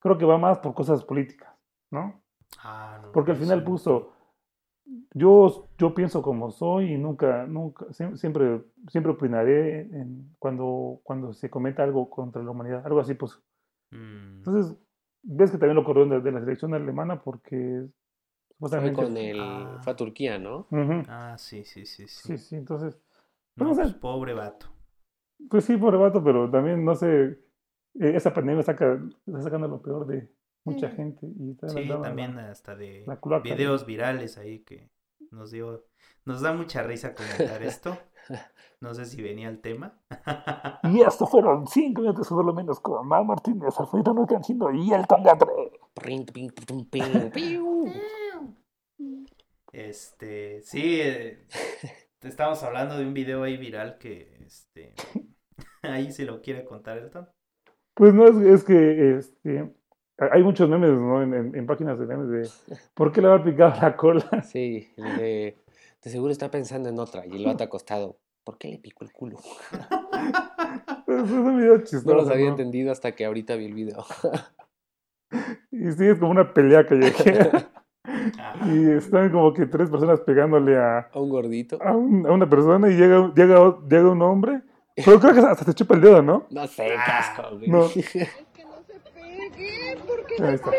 creo 0.00 0.18
que 0.18 0.24
va 0.24 0.38
más 0.38 0.58
por 0.58 0.74
cosas 0.74 1.04
políticas, 1.04 1.52
¿no? 1.90 2.20
Ah, 2.62 2.98
no, 3.02 3.12
Porque 3.12 3.30
al 3.30 3.36
eso 3.36 3.44
final 3.44 3.60
no 3.60 3.64
puso, 3.64 4.12
yo, 5.14 5.68
yo 5.78 5.94
pienso 5.94 6.22
como 6.22 6.50
soy 6.50 6.92
y 6.94 6.98
nunca, 6.98 7.46
nunca, 7.46 7.86
siem- 7.90 8.16
siempre, 8.16 8.62
siempre 8.88 9.12
opinaré 9.12 9.82
en- 9.82 10.34
cuando, 10.38 11.00
cuando 11.04 11.32
se 11.32 11.48
cometa 11.50 11.82
algo 11.82 12.10
contra 12.10 12.42
la 12.42 12.50
humanidad, 12.50 12.84
algo 12.84 13.00
así, 13.00 13.14
pues. 13.14 13.32
sé. 13.32 13.96
Mm, 13.96 14.36
Entonces, 14.38 14.76
ves 15.22 15.50
que 15.50 15.58
también 15.58 15.76
lo 15.76 15.84
corrieron 15.84 16.10
de, 16.10 16.20
de 16.20 16.32
la 16.32 16.40
selección 16.40 16.74
alemana 16.74 17.20
porque 17.22 17.56
Fue 17.56 17.88
supuestamente... 18.54 19.02
con 19.04 19.16
el. 19.16 19.40
Ah. 19.40 19.80
Fue 19.82 19.92
a 19.92 19.96
Turquía, 19.96 20.38
¿no? 20.38 20.66
Ah, 21.08 21.36
sí, 21.38 21.64
sí, 21.64 21.86
sí, 21.86 22.06
sí. 22.08 22.36
Sí, 22.36 22.38
sí, 22.38 22.56
entonces, 22.56 22.98
No, 23.56 23.66
no 23.66 23.74
sé. 23.74 23.82
pues, 23.82 23.94
pobre 23.94 24.34
vato. 24.34 24.66
pues 25.50 25.64
sí, 25.64 25.76
por 25.76 25.96
vato, 25.98 26.22
pero 26.22 26.50
también, 26.50 26.84
no 26.84 26.94
sé, 26.94 27.24
eh, 27.24 27.38
esa 28.14 28.32
pandemia 28.32 28.62
saca, 28.62 29.00
está 29.26 29.42
sacando 29.42 29.68
lo 29.68 29.82
peor 29.82 30.06
de 30.06 30.30
mucha 30.64 30.88
gente 30.90 31.26
y 31.38 31.50
está 31.50 31.68
Sí, 31.68 31.88
también 31.88 32.36
la- 32.36 32.50
hasta 32.50 32.76
de 32.76 33.04
videos 33.42 33.84
virales 33.86 34.38
ahí 34.38 34.60
que 34.60 34.90
nos 35.30 35.50
dio, 35.50 35.84
nos 36.24 36.40
da 36.42 36.52
mucha 36.52 36.82
risa 36.82 37.14
comentar 37.14 37.62
esto. 37.62 37.98
No 38.80 38.94
sé 38.94 39.04
si 39.06 39.22
venía 39.22 39.48
el 39.48 39.60
tema. 39.60 39.94
Y 40.82 41.02
esto 41.02 41.24
fueron 41.28 41.68
cinco 41.68 42.00
minutos 42.02 42.26
por 42.28 42.44
lo 42.44 42.52
menos 42.52 42.80
con 42.80 43.06
Mar 43.06 43.24
Martínez, 43.24 43.78
Alfredo 43.78 44.12
No 44.12 44.26
Cancino 44.26 44.72
y 44.72 44.92
el. 44.92 45.04
Este, 49.72 50.60
sí, 50.62 51.00
eh, 51.00 51.46
te 52.18 52.28
estamos 52.28 52.62
hablando 52.62 52.96
de 52.98 53.06
un 53.06 53.14
video 53.14 53.42
ahí 53.42 53.56
viral 53.56 53.98
que, 53.98 54.36
este, 54.44 54.94
ahí 55.82 56.12
se 56.12 56.24
lo 56.24 56.42
quiere 56.42 56.64
contar 56.64 56.98
Elton. 56.98 57.28
Pues 57.94 58.12
no, 58.12 58.26
es, 58.26 58.36
es 58.36 58.64
que 58.64 59.16
este, 59.16 59.72
hay 60.18 60.42
muchos 60.42 60.68
memes 60.68 60.90
¿no? 60.90 61.22
en, 61.22 61.34
en- 61.34 61.54
en 61.56 61.66
páginas 61.66 61.98
de 61.98 62.06
memes 62.06 62.28
de 62.28 62.78
¿por 62.94 63.12
qué 63.12 63.20
le 63.22 63.28
va 63.28 63.42
picado 63.42 63.74
la 63.80 63.96
cola? 63.96 64.42
Sí, 64.42 64.90
el 64.96 65.16
de. 65.16 65.61
De 66.02 66.10
seguro 66.10 66.32
está 66.32 66.50
pensando 66.50 66.88
en 66.88 66.98
otra 66.98 67.24
y 67.26 67.36
el 67.36 67.44
vato 67.46 67.64
acostado. 67.64 68.18
¿Por 68.44 68.58
qué 68.58 68.68
le 68.68 68.78
picó 68.78 69.04
el 69.04 69.12
culo? 69.12 69.38
Es 71.06 71.30
un 71.30 71.56
video 71.58 71.78
chistoso. 71.78 72.06
No 72.08 72.14
los 72.14 72.30
había 72.30 72.46
¿no? 72.46 72.50
entendido 72.52 72.90
hasta 72.90 73.12
que 73.12 73.24
ahorita 73.24 73.54
vi 73.56 73.66
el 73.66 73.74
video. 73.74 74.04
Y 75.70 75.90
sí, 75.92 76.06
es 76.06 76.18
como 76.18 76.30
una 76.30 76.52
pelea 76.52 76.86
callejera. 76.86 77.70
Y 78.66 78.90
están 78.90 79.30
como 79.30 79.52
que 79.54 79.64
tres 79.66 79.88
personas 79.88 80.20
pegándole 80.20 80.76
a, 80.76 81.08
A 81.12 81.18
un 81.20 81.30
gordito. 81.30 81.78
a, 81.82 81.92
un- 81.96 82.26
a 82.26 82.32
una 82.32 82.48
persona 82.50 82.88
y 82.90 82.94
llega, 82.94 83.32
llega, 83.34 83.78
llega 83.88 84.10
un 84.10 84.20
hombre. 84.22 84.60
Pero 84.96 85.18
creo 85.20 85.32
que 85.34 85.40
hasta 85.40 85.64
se 85.64 85.72
chupa 85.74 85.94
el 85.94 86.00
dedo, 86.02 86.20
¿no? 86.20 86.46
No 86.50 86.66
sé, 86.66 86.88
casco, 87.06 87.56
güey. 87.56 87.70
no. 87.70 87.84
Es 87.86 87.92
que 88.12 88.28
no 88.64 88.82
se 88.86 88.98
pegue, 89.14 89.96
porque 90.06 90.34
Ahí 90.42 90.54
está. 90.54 90.70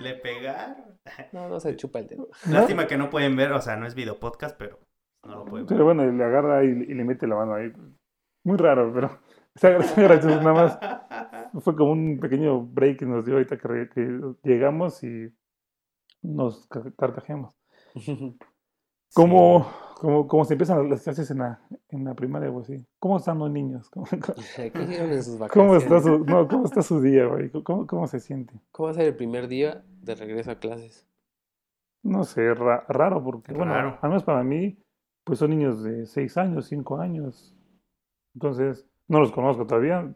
Le 0.00 0.14
pegaron. 0.14 0.98
No, 1.32 1.48
no 1.48 1.60
se 1.60 1.76
chupa 1.76 1.98
el 2.00 2.06
dedo. 2.08 2.28
Lástima 2.50 2.86
que 2.86 2.96
no 2.96 3.10
pueden 3.10 3.36
ver, 3.36 3.52
o 3.52 3.60
sea, 3.60 3.76
no 3.76 3.86
es 3.86 3.94
video 3.94 4.18
podcast, 4.18 4.56
pero 4.58 4.78
no 5.24 5.36
lo 5.36 5.44
pueden 5.44 5.66
ver. 5.66 5.74
Pero 5.74 5.84
bueno, 5.84 6.04
le 6.10 6.24
agarra 6.24 6.64
y, 6.64 6.68
y 6.68 6.94
le 6.94 7.04
mete 7.04 7.26
la 7.26 7.36
mano 7.36 7.54
ahí. 7.54 7.72
Muy 8.44 8.56
raro, 8.56 8.92
pero 8.94 9.20
Está, 9.54 9.76
está 9.78 10.02
gracioso, 10.02 10.40
nada 10.40 10.52
más. 10.52 10.78
Fue 11.64 11.74
como 11.74 11.90
un 11.92 12.20
pequeño 12.20 12.60
break 12.60 13.00
que 13.00 13.06
nos 13.06 13.24
dio 13.24 13.34
ahorita 13.34 13.58
que, 13.58 14.20
llegamos 14.44 15.02
y 15.02 15.34
nos 16.22 16.68
ca- 16.68 16.92
carcajeamos. 19.14 19.66
¿Cómo, 19.66 19.66
cómo, 20.00 20.28
cómo 20.28 20.44
se 20.44 20.54
empiezan 20.54 20.88
las 20.88 21.02
clases 21.02 21.30
en 21.30 21.38
la, 21.38 21.60
en 21.88 22.04
la 22.04 22.14
primaria, 22.14 22.48
güey? 22.50 22.64
Sí. 22.64 22.86
¿Cómo 22.98 23.16
están 23.18 23.38
los 23.38 23.50
niños? 23.50 23.88
¿Cómo, 23.90 24.06
cómo- 24.06 24.34
¿Qué 24.56 24.72
en 24.74 25.22
sus 25.22 25.36
cómo 25.36 25.72
vacaciones? 25.72 25.82
está 25.82 26.00
su, 26.00 26.24
no, 26.24 26.48
¿Cómo 26.48 26.64
está 26.64 26.82
su 26.82 27.00
día, 27.00 27.26
güey? 27.26 27.50
¿Cómo, 27.62 27.86
cómo 27.86 28.06
se 28.06 28.20
siente? 28.20 28.54
¿Cómo 28.70 28.86
va 28.86 28.90
a 28.92 28.94
ser 28.94 29.06
el 29.06 29.16
primer 29.16 29.48
día 29.48 29.84
de 30.02 30.14
regreso 30.14 30.50
a 30.50 30.58
clases? 30.58 31.06
No 32.02 32.24
sé, 32.24 32.54
ra- 32.54 32.84
raro, 32.88 33.22
porque, 33.24 33.52
bueno, 33.52 33.74
Raro. 33.74 33.98
al 34.00 34.08
menos 34.08 34.22
para 34.24 34.42
mí, 34.44 34.78
pues 35.24 35.40
son 35.40 35.50
niños 35.50 35.82
de 35.82 36.06
6 36.06 36.36
años, 36.38 36.66
5 36.66 36.98
años. 37.00 37.54
Entonces, 38.34 38.86
no 39.08 39.18
los 39.20 39.32
conozco 39.32 39.66
todavía. 39.66 40.14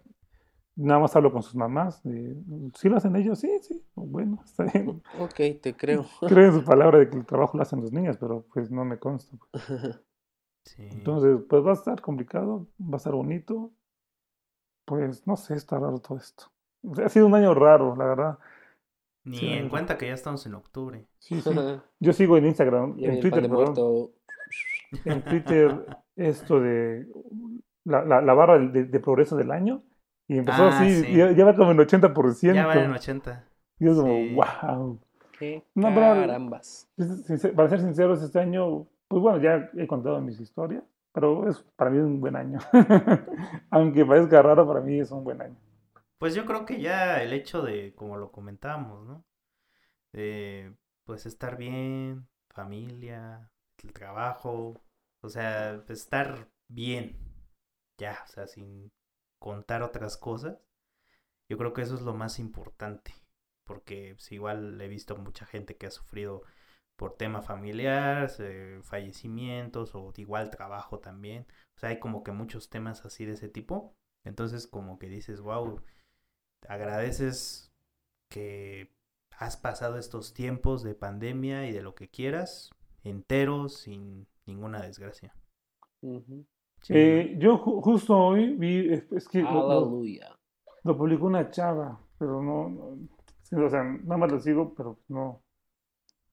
Nada 0.75 1.01
más 1.01 1.15
hablo 1.15 1.33
con 1.33 1.43
sus 1.43 1.55
mamás. 1.55 2.03
de, 2.03 2.35
¿Sí 2.75 2.89
lo 2.89 2.97
hacen 2.97 3.15
ellos? 3.17 3.39
Sí, 3.39 3.51
sí. 3.63 3.85
Bueno, 3.95 4.41
está 4.45 4.65
bien. 4.65 5.03
Ok, 5.19 5.61
te 5.61 5.75
creo. 5.77 6.07
Creo 6.21 6.47
en 6.47 6.53
su 6.61 6.65
palabra 6.65 6.99
de 6.99 7.11
que 7.11 7.17
el 7.17 7.27
trabajo 7.27 7.57
lo 7.57 7.63
hacen 7.63 7.81
los 7.81 7.93
niños, 7.93 8.17
pero 8.19 8.47
pues 8.53 8.71
no 8.71 8.85
me 8.85 8.99
consta. 8.99 9.37
Sí. 10.65 10.89
Entonces, 10.91 11.39
pues 11.49 11.65
va 11.65 11.71
a 11.71 11.75
estar 11.75 12.01
complicado, 12.01 12.69
va 12.81 12.95
a 12.95 12.97
estar 12.97 13.13
bonito. 13.13 13.73
Pues 14.85 15.27
no 15.27 15.37
sé, 15.37 15.55
está 15.55 15.79
raro 15.79 15.99
todo 15.99 16.19
esto. 16.19 16.45
O 16.85 16.95
sea, 16.95 17.07
ha 17.07 17.09
sido 17.09 17.27
un 17.27 17.35
año 17.35 17.55
raro, 17.55 17.95
la 17.97 18.05
verdad. 18.07 18.39
Ni 19.25 19.39
sí, 19.39 19.47
en 19.47 19.69
cuenta 19.69 19.97
que 19.97 20.09
ya 20.09 20.15
estamos 20.15 20.45
en 20.47 20.55
octubre. 20.55 21.07
Sí, 21.19 21.41
sí. 21.41 21.51
Yo 22.01 22.13
sigo 22.13 22.37
en 22.37 22.47
Instagram, 22.47 22.95
Y 22.99 23.05
en 23.05 23.21
Twitter, 23.21 23.43
de 23.43 23.49
perdón. 23.49 23.65
muerto. 23.65 24.11
en 25.05 25.23
Twitter 25.23 25.87
esto 26.17 26.61
de 26.61 27.07
la, 27.85 28.05
la, 28.05 28.21
la 28.21 28.35
barra 28.35 28.59
de, 28.59 28.85
de 28.85 29.01
progreso 29.01 29.37
del 29.37 29.53
año 29.53 29.83
y 30.35 30.39
empezó 30.39 30.65
Ah, 30.65 30.79
así, 30.79 31.03
sí. 31.05 31.17
ya, 31.17 31.33
ya 31.33 31.45
va 31.45 31.55
como 31.55 31.71
en 31.73 31.79
80%. 31.79 32.55
Ya 32.55 32.67
van 32.67 32.79
en 32.79 32.93
80. 32.93 33.45
y 33.79 33.89
es 33.89 33.95
como, 33.97 34.07
sí. 34.15 34.35
wow. 34.35 35.01
Qué 35.39 35.65
No, 35.75 35.89
pero- 35.89 36.01
carambas. 36.15 36.89
Para 37.57 37.69
ser 37.69 37.81
sinceros, 37.81 38.23
este 38.23 38.39
año, 38.41 38.87
pues 39.09 39.23
bueno, 39.23 39.39
ya 39.41 39.71
he 39.77 39.87
contado 39.87 40.21
mis 40.21 40.39
historias, 40.41 40.83
pero 41.13 41.49
es 41.49 41.63
para 41.77 41.91
mí 41.91 41.99
un 41.99 42.21
buen 42.21 42.37
año. 42.37 42.59
Aunque 43.71 44.05
parezca 44.05 44.41
raro, 44.43 44.67
para 44.67 44.81
mí 44.81 45.01
es 45.01 45.11
un 45.11 45.25
buen 45.25 45.41
año. 45.43 45.57
Pues 46.19 46.35
yo 46.35 46.45
creo 46.47 46.65
que 46.65 46.81
ya 46.81 47.23
el 47.23 47.33
hecho 47.33 47.63
de, 47.63 47.93
como 47.95 48.17
lo 48.17 48.31
comentábamos, 48.31 49.05
¿no? 49.07 49.25
De, 50.13 50.73
pues 51.05 51.27
estar 51.27 51.57
bien, 51.57 52.29
familia, 52.51 53.51
el 53.83 53.93
trabajo, 53.93 54.81
o 55.23 55.29
sea, 55.29 55.83
estar 55.89 56.49
bien, 56.69 57.17
ya, 57.99 58.19
o 58.25 58.29
sea, 58.29 58.47
sin 58.47 58.93
contar 59.43 59.83
otras 59.83 60.17
cosas. 60.17 60.57
Yo 61.49 61.59
creo 61.59 61.73
que 61.73 61.83
eso 61.83 61.97
es 61.97 62.03
lo 62.03 62.15
más 62.15 62.39
importante, 62.39 63.13
porque 63.65 64.15
pues, 64.15 64.31
igual 64.31 64.81
he 64.81 64.87
visto 64.87 65.17
mucha 65.17 65.45
gente 65.47 65.77
que 65.77 65.87
ha 65.87 65.91
sufrido 65.91 66.43
por 66.97 67.17
tema 67.17 67.43
familiar, 67.43 68.31
eh, 68.39 68.79
fallecimientos 68.85 69.97
o 69.97 70.13
igual 70.17 70.51
trabajo 70.51 71.01
también. 71.01 71.47
O 71.77 71.81
sea, 71.81 71.89
hay 71.89 71.99
como 71.99 72.23
que 72.23 72.31
muchos 72.31 72.71
temas 72.71 73.05
así 73.05 73.25
de 73.25 73.33
ese 73.33 73.49
tipo. 73.49 73.97
Entonces 74.25 74.69
como 74.69 75.01
que 75.01 75.09
dices, 75.09 75.41
wow, 75.41 75.83
agradeces 76.69 77.73
que 78.29 78.95
has 79.37 79.57
pasado 79.57 79.99
estos 79.99 80.35
tiempos 80.35 80.85
de 80.85 80.95
pandemia 80.95 81.67
y 81.67 81.73
de 81.73 81.83
lo 81.83 81.97
que 81.97 82.09
quieras, 82.09 82.71
enteros, 83.03 83.79
sin 83.79 84.29
ninguna 84.47 84.81
desgracia. 84.83 85.35
Sí, 86.83 86.93
Eh, 86.97 87.37
yo 87.39 87.59
ju- 87.59 87.81
justo 87.83 88.17
hoy 88.19 88.55
vi, 88.57 88.93
es, 88.93 89.11
es 89.13 89.29
que 89.29 89.43
lo, 89.43 89.53
lo- 89.53 89.71
Aleluya. 89.71 90.37
lo 90.85 90.97
publicó 90.99 91.27
una 91.27 91.49
chava, 91.51 92.01
pero 92.19 92.43
no, 92.43 92.99
o 93.65 93.69
sea, 93.71 93.85
nada 93.85 94.17
más 94.17 94.33
lo 94.33 94.41
sigo, 94.41 94.75
pero 94.75 94.99
no, 95.09 95.43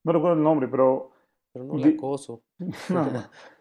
no 0.03 0.11
recuerdo 0.11 0.37
el 0.37 0.43
nombre, 0.43 0.67
pero 0.67 1.11
Pero 1.53 1.65
no 1.65 1.73
la 1.77 1.87
acoso. 1.87 2.43
No. 2.89 3.05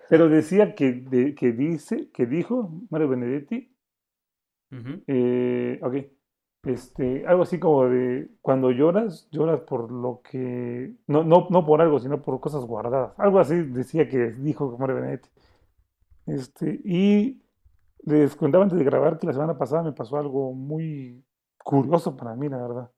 Pero 0.09 0.29
decía 0.31 0.75
que, 0.75 0.93
de- 0.93 1.35
que 1.35 1.53
dice, 1.53 2.11
que 2.11 2.25
dijo 2.25 2.71
Mario 2.91 3.09
Benedetti, 3.11 3.71
eh, 5.07 5.81
ok, 5.83 5.95
este, 6.65 7.27
algo 7.27 7.43
así 7.43 7.59
como 7.59 7.85
de 7.87 8.29
cuando 8.41 8.71
lloras, 8.71 9.29
lloras 9.31 9.61
por 9.61 9.91
lo 9.91 10.21
que, 10.23 10.95
no, 11.07 11.25
no, 11.25 11.47
no 11.51 11.65
por 11.67 11.81
algo, 11.83 11.99
sino 12.01 12.21
por 12.23 12.41
cosas 12.41 12.65
guardadas. 12.65 13.13
Algo 13.19 13.39
así 13.39 13.55
decía 13.63 14.09
que 14.09 14.31
dijo 14.33 14.77
Mario 14.79 14.97
Benedetti. 14.97 15.29
Este, 16.29 16.81
y 16.85 17.43
les 18.05 18.37
contaba 18.37 18.65
antes 18.65 18.79
de 18.79 18.85
grabar 18.85 19.19
que 19.19 19.27
la 19.27 19.33
semana 19.33 19.57
pasada 19.59 19.83
me 19.83 19.93
pasó 19.93 20.17
algo 20.19 20.53
muy 20.53 21.25
curioso 21.65 22.17
para 22.17 22.35
mí, 22.37 22.49
la 22.49 22.59
verdad. 22.59 22.91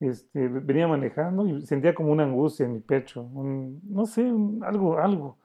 Este, 0.00 0.48
venía 0.48 0.88
manejando 0.88 1.46
y 1.46 1.62
sentía 1.66 1.94
como 1.94 2.12
una 2.12 2.24
angustia 2.24 2.66
en 2.66 2.74
mi 2.74 2.80
pecho, 2.80 3.22
un, 3.22 3.80
no 3.84 4.06
sé, 4.06 4.24
un- 4.24 4.64
algo, 4.64 4.98
algo. 4.98 5.38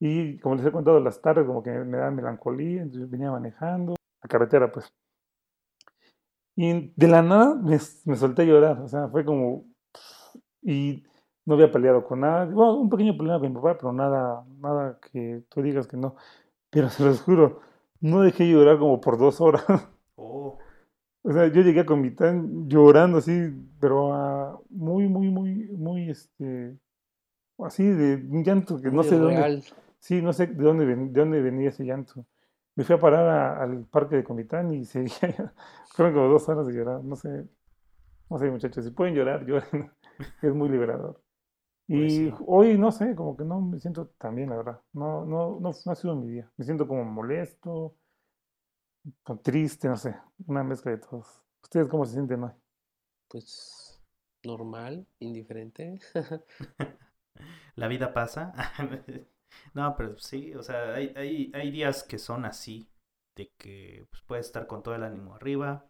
Y 0.00 0.38
como 0.40 0.56
les 0.56 0.66
he 0.66 0.72
contado 0.72 1.00
las 1.00 1.20
tardes, 1.22 1.46
como 1.46 1.62
que 1.62 1.70
me 1.72 1.98
da 1.98 2.10
melancolía, 2.10 2.82
entonces 2.82 3.10
venía 3.10 3.30
manejando, 3.30 3.96
la 4.22 4.28
carretera, 4.28 4.72
pues. 4.72 4.88
Y 6.56 6.92
de 6.96 7.08
la 7.08 7.22
nada 7.22 7.54
me, 7.54 7.78
me 8.04 8.16
solté 8.16 8.42
a 8.42 8.44
llorar, 8.46 8.80
o 8.80 8.88
sea, 8.88 9.08
fue 9.08 9.24
como... 9.24 9.64
Y 10.62 11.04
no 11.46 11.54
había 11.54 11.72
peleado 11.72 12.04
con 12.04 12.20
nadie, 12.20 12.54
bueno, 12.54 12.74
un 12.76 12.90
pequeño 12.90 13.16
problema 13.16 13.40
con 13.40 13.48
mi 13.50 13.56
papá, 13.56 13.78
pero 13.78 13.92
nada, 13.94 14.44
nada 14.60 14.98
que 15.12 15.44
tú 15.50 15.62
digas 15.62 15.86
que 15.88 15.96
no. 15.98 16.16
Pero 16.70 16.90
se 16.90 17.04
los 17.04 17.22
juro, 17.22 17.60
no 18.00 18.22
dejé 18.22 18.44
de 18.44 18.52
llorar 18.52 18.78
como 18.78 19.00
por 19.00 19.18
dos 19.18 19.40
horas. 19.42 19.64
Oh, 20.18 20.58
O 21.22 21.32
sea, 21.32 21.48
yo 21.48 21.62
llegué 21.62 21.80
a 21.80 21.86
Comitán 21.86 22.68
llorando 22.68 23.18
así, 23.18 23.32
pero 23.80 24.64
muy, 24.70 25.08
muy, 25.08 25.28
muy, 25.28 25.68
muy, 25.72 26.10
este, 26.10 26.78
así 27.58 27.84
de 27.84 28.16
un 28.30 28.44
llanto 28.44 28.80
que 28.80 28.90
no 28.90 29.02
sé 29.02 29.16
de 29.16 29.20
dónde, 29.22 29.42
sí, 29.98 30.22
no 30.22 30.32
sé 30.32 30.46
de 30.48 30.64
dónde, 30.64 30.84
ven- 30.86 31.12
de 31.12 31.20
dónde 31.20 31.42
venía 31.42 31.70
ese 31.70 31.84
llanto. 31.84 32.26
Me 32.76 32.84
fui 32.84 32.94
a 32.96 32.98
parar 33.00 33.28
a- 33.28 33.62
al 33.62 33.84
parque 33.86 34.16
de 34.16 34.24
Comitán 34.24 34.72
y 34.72 34.84
seguía, 34.86 35.54
fueron 35.94 36.14
como 36.14 36.28
dos 36.28 36.48
horas 36.48 36.66
de 36.66 36.74
llorar, 36.74 37.02
no 37.04 37.16
sé, 37.16 37.48
no 38.30 38.38
sé 38.38 38.50
muchachos, 38.50 38.84
si 38.84 38.90
pueden 38.92 39.14
llorar, 39.14 39.46
lloren, 39.46 39.92
es 40.42 40.54
muy 40.54 40.68
liberador. 40.70 41.20
Pues 41.90 42.14
Y 42.18 42.28
sí. 42.28 42.38
hoy, 42.46 42.78
no 42.78 42.90
sé, 42.92 43.14
como 43.14 43.36
que 43.36 43.44
no 43.44 43.60
me 43.60 43.78
siento 43.80 44.08
tan 44.18 44.34
bien, 44.36 44.50
la 44.50 44.56
verdad, 44.56 44.80
no, 44.92 45.24
no, 45.24 45.58
no, 45.60 45.70
no 45.84 45.92
ha 45.92 45.94
sido 45.94 46.16
mi 46.16 46.28
día, 46.28 46.50
me 46.56 46.64
siento 46.64 46.86
como 46.88 47.04
molesto, 47.04 47.96
triste, 49.42 49.88
no 49.88 49.96
sé, 49.96 50.16
una 50.46 50.62
mezcla 50.64 50.92
de 50.92 50.98
todos. 50.98 51.26
¿Ustedes 51.62 51.88
cómo 51.88 52.04
se 52.06 52.12
sienten 52.14 52.44
hoy? 52.44 52.52
Pues 53.28 54.00
normal, 54.44 55.06
indiferente. 55.20 56.00
la 57.76 57.88
vida 57.88 58.12
pasa. 58.12 58.52
No, 59.74 59.94
pero 59.96 60.18
sí, 60.18 60.54
o 60.54 60.62
sea, 60.62 60.94
hay, 60.94 61.12
hay, 61.16 61.50
hay 61.54 61.70
días 61.70 62.02
que 62.02 62.18
son 62.18 62.44
así, 62.44 62.90
de 63.36 63.52
que 63.56 64.06
pues, 64.10 64.22
puedes 64.26 64.46
estar 64.46 64.66
con 64.66 64.82
todo 64.82 64.94
el 64.94 65.04
ánimo 65.04 65.34
arriba, 65.34 65.86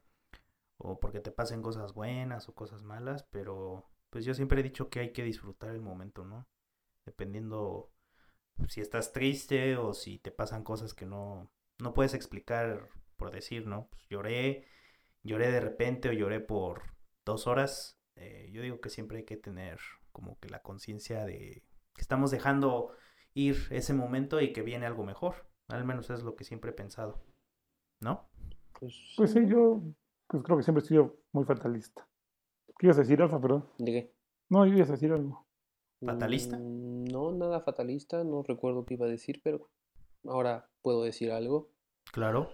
o 0.79 1.01
porque 1.01 1.21
te 1.21 1.33
pasen 1.33 1.63
cosas 1.63 1.95
buenas 1.95 2.49
o 2.49 2.55
cosas 2.55 2.83
malas, 2.83 3.25
pero 3.31 3.87
pues 4.17 4.25
yo 4.25 4.33
siempre 4.33 4.61
he 4.61 4.65
dicho 4.65 4.89
que 4.89 5.01
hay 5.01 5.13
que 5.13 5.23
disfrutar 5.23 5.75
el 5.75 5.83
momento, 5.83 6.25
¿no? 6.25 6.49
Dependiendo 7.05 7.93
si 8.67 8.81
estás 8.81 9.13
triste 9.13 9.77
o 9.77 9.93
si 9.93 10.19
te 10.19 10.31
pasan 10.31 10.65
cosas 10.65 10.95
que 10.95 11.05
no, 11.05 11.53
no 11.79 11.93
puedes 11.93 12.15
explicar 12.15 12.89
por 13.19 13.31
decir, 13.31 13.67
¿no? 13.67 13.89
Pues 13.91 14.09
lloré, 14.09 14.65
lloré 15.23 15.53
de 15.53 15.61
repente 15.61 16.09
o 16.09 16.13
lloré 16.15 16.41
por 16.41 16.97
dos 17.27 17.47
horas. 17.47 18.01
eh, 18.15 18.49
yo 18.55 18.63
digo 18.63 18.81
que 18.81 18.89
siempre 18.89 19.19
hay 19.19 19.25
que 19.27 19.37
tener 19.37 19.81
como 20.13 20.39
que 20.39 20.49
la 20.49 20.63
conciencia 20.63 21.27
de 21.27 21.63
que 21.93 22.01
estamos 22.01 22.31
dejando 22.31 22.97
ir 23.35 23.69
ese 23.69 23.93
momento 23.93 24.41
y 24.41 24.55
que 24.55 24.63
viene 24.63 24.87
algo 24.87 25.05
mejor. 25.05 25.47
Al 25.69 25.85
menos 25.85 26.09
es 26.09 26.23
lo 26.23 26.37
que 26.37 26.45
siempre 26.45 26.71
he 26.71 26.75
pensado. 26.75 27.23
¿No? 28.01 28.31
Pues, 28.81 29.13
Pues 29.19 29.33
sí, 29.33 29.47
yo 29.47 29.83
pues 30.27 30.43
creo 30.43 30.57
que 30.57 30.63
siempre 30.63 30.83
he 30.83 30.87
sido 30.87 31.19
muy 31.33 31.45
fatalista. 31.45 32.09
¿Qué 32.79 32.87
ibas 32.87 32.99
a 32.99 33.03
decir, 33.03 33.21
Alfa, 33.23 33.41
perdón? 33.41 33.65
¿de 33.79 33.93
qué? 33.93 34.13
No, 34.51 34.67
yo 34.67 34.75
ibas 34.75 34.89
a 34.91 34.93
decir 34.93 35.13
algo. 35.13 35.47
¿Fatalista? 36.05 36.59
Mm, 36.59 37.05
No, 37.07 37.33
nada 37.33 37.61
fatalista, 37.61 38.23
no 38.25 38.43
recuerdo 38.43 38.85
qué 38.85 38.95
iba 38.95 39.07
a 39.07 39.11
decir, 39.11 39.41
pero 39.43 39.71
ahora 40.27 40.69
puedo 40.83 41.03
decir 41.03 41.33
algo. 41.33 41.71
Claro. 42.13 42.51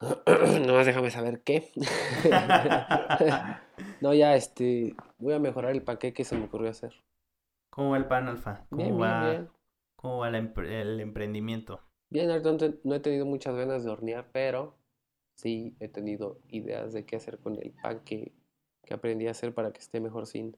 Nomás 0.66 0.86
déjame 0.86 1.10
saber 1.10 1.42
qué. 1.42 1.70
No, 4.00 4.12
ya, 4.14 4.36
este, 4.36 4.94
voy 5.18 5.34
a 5.34 5.38
mejorar 5.38 5.72
el 5.72 5.82
panqueque 5.82 6.12
que 6.14 6.24
se 6.24 6.36
me 6.36 6.44
ocurrió 6.44 6.70
hacer. 6.70 6.92
¿Cómo 7.70 7.90
va 7.90 7.96
el 7.96 8.06
pan 8.06 8.28
alfa? 8.28 8.66
¿Cómo 8.70 8.82
Bien, 8.82 8.96
bien, 8.96 9.00
va, 9.10 9.30
bien. 9.30 9.48
¿Cómo 9.96 10.18
va 10.18 10.30
la 10.30 10.38
empre- 10.38 10.68
el 10.70 11.00
emprendimiento? 11.00 11.80
Bien, 12.10 12.28
no 12.84 12.94
he 12.94 13.00
tenido 13.00 13.24
muchas 13.26 13.54
ganas 13.56 13.82
de 13.82 13.90
hornear, 13.90 14.28
pero 14.30 14.76
sí 15.36 15.74
he 15.80 15.88
tenido 15.88 16.38
ideas 16.48 16.92
de 16.92 17.04
qué 17.06 17.16
hacer 17.16 17.38
con 17.38 17.54
el 17.56 17.72
pan 17.82 18.00
que, 18.04 18.32
que 18.84 18.94
aprendí 18.94 19.26
a 19.26 19.32
hacer 19.32 19.54
para 19.54 19.72
que 19.72 19.80
esté 19.80 20.00
mejor 20.00 20.26
sin. 20.26 20.56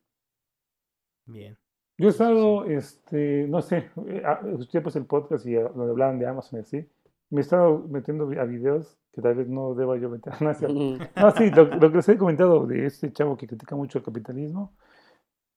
Bien. 1.26 1.56
Yo 1.98 2.08
he 2.08 2.10
estado, 2.10 2.64
este, 2.66 3.46
no 3.48 3.62
sé, 3.62 3.90
eh, 4.06 4.22
ah, 4.24 4.40
escuché 4.50 4.80
pues 4.82 4.96
el 4.96 5.06
podcast 5.06 5.46
y 5.46 5.56
ah, 5.56 5.70
donde 5.74 5.92
hablaban 5.92 6.18
de 6.18 6.26
Amazon 6.26 6.58
y 6.58 6.62
así, 6.62 6.88
me 7.30 7.40
he 7.40 7.42
estado 7.42 7.86
metiendo 7.88 8.24
a 8.38 8.44
videos 8.44 8.98
que 9.12 9.22
tal 9.22 9.34
vez 9.34 9.48
no 9.48 9.74
deba 9.74 9.96
yo 9.96 10.10
meter. 10.10 10.32
No, 10.40 10.50
es. 10.50 10.60
No, 10.60 11.30
sí, 11.36 11.50
lo, 11.50 11.64
lo 11.64 11.90
que 11.90 11.96
les 11.96 12.08
he 12.08 12.18
comentado 12.18 12.66
de 12.66 12.86
este 12.86 13.12
chavo 13.12 13.36
que 13.36 13.46
critica 13.46 13.74
mucho 13.74 13.98
el 13.98 14.04
capitalismo 14.04 14.74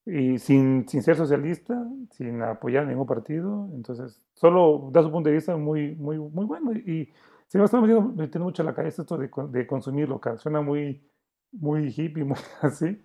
y 0.06 0.40
sin, 0.40 0.88
sin 0.88 1.04
ser 1.04 1.16
socialista, 1.16 1.86
sin 2.12 2.42
apoyar 2.42 2.88
ningún 2.88 3.06
partido, 3.06 3.70
entonces 3.74 4.22
solo 4.34 4.90
da 4.92 5.04
su 5.04 5.12
punto 5.12 5.30
de 5.30 5.36
vista 5.36 5.56
muy, 5.56 5.96
muy, 5.96 6.18
muy 6.18 6.46
bueno 6.46 6.72
y 6.74 7.12
se 7.48 7.58
me 7.58 7.66
está 7.66 7.80
metiendo, 7.80 8.02
metiendo 8.02 8.46
mucho 8.46 8.64
a 8.64 8.66
la 8.66 8.74
cabeza 8.74 9.02
esto 9.02 9.18
de, 9.18 9.30
de 9.50 9.68
consumir 9.68 10.10
local, 10.10 10.40
suena 10.40 10.62
muy, 10.62 11.04
muy 11.52 11.88
hippie, 11.90 12.24
muy 12.24 12.38
así, 12.62 13.02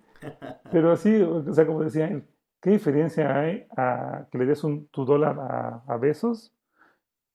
pero 0.70 0.92
así, 0.92 1.20
o 1.22 1.52
sea, 1.52 1.66
como 1.66 1.82
decía 1.82 2.08
él, 2.08 2.24
¿qué 2.60 2.70
diferencia 2.70 3.38
hay 3.38 3.66
a 3.76 4.26
que 4.30 4.38
le 4.38 4.46
des 4.46 4.64
un, 4.64 4.86
tu 4.88 5.04
dólar 5.04 5.38
a, 5.38 5.82
a 5.86 5.96
Besos 5.98 6.52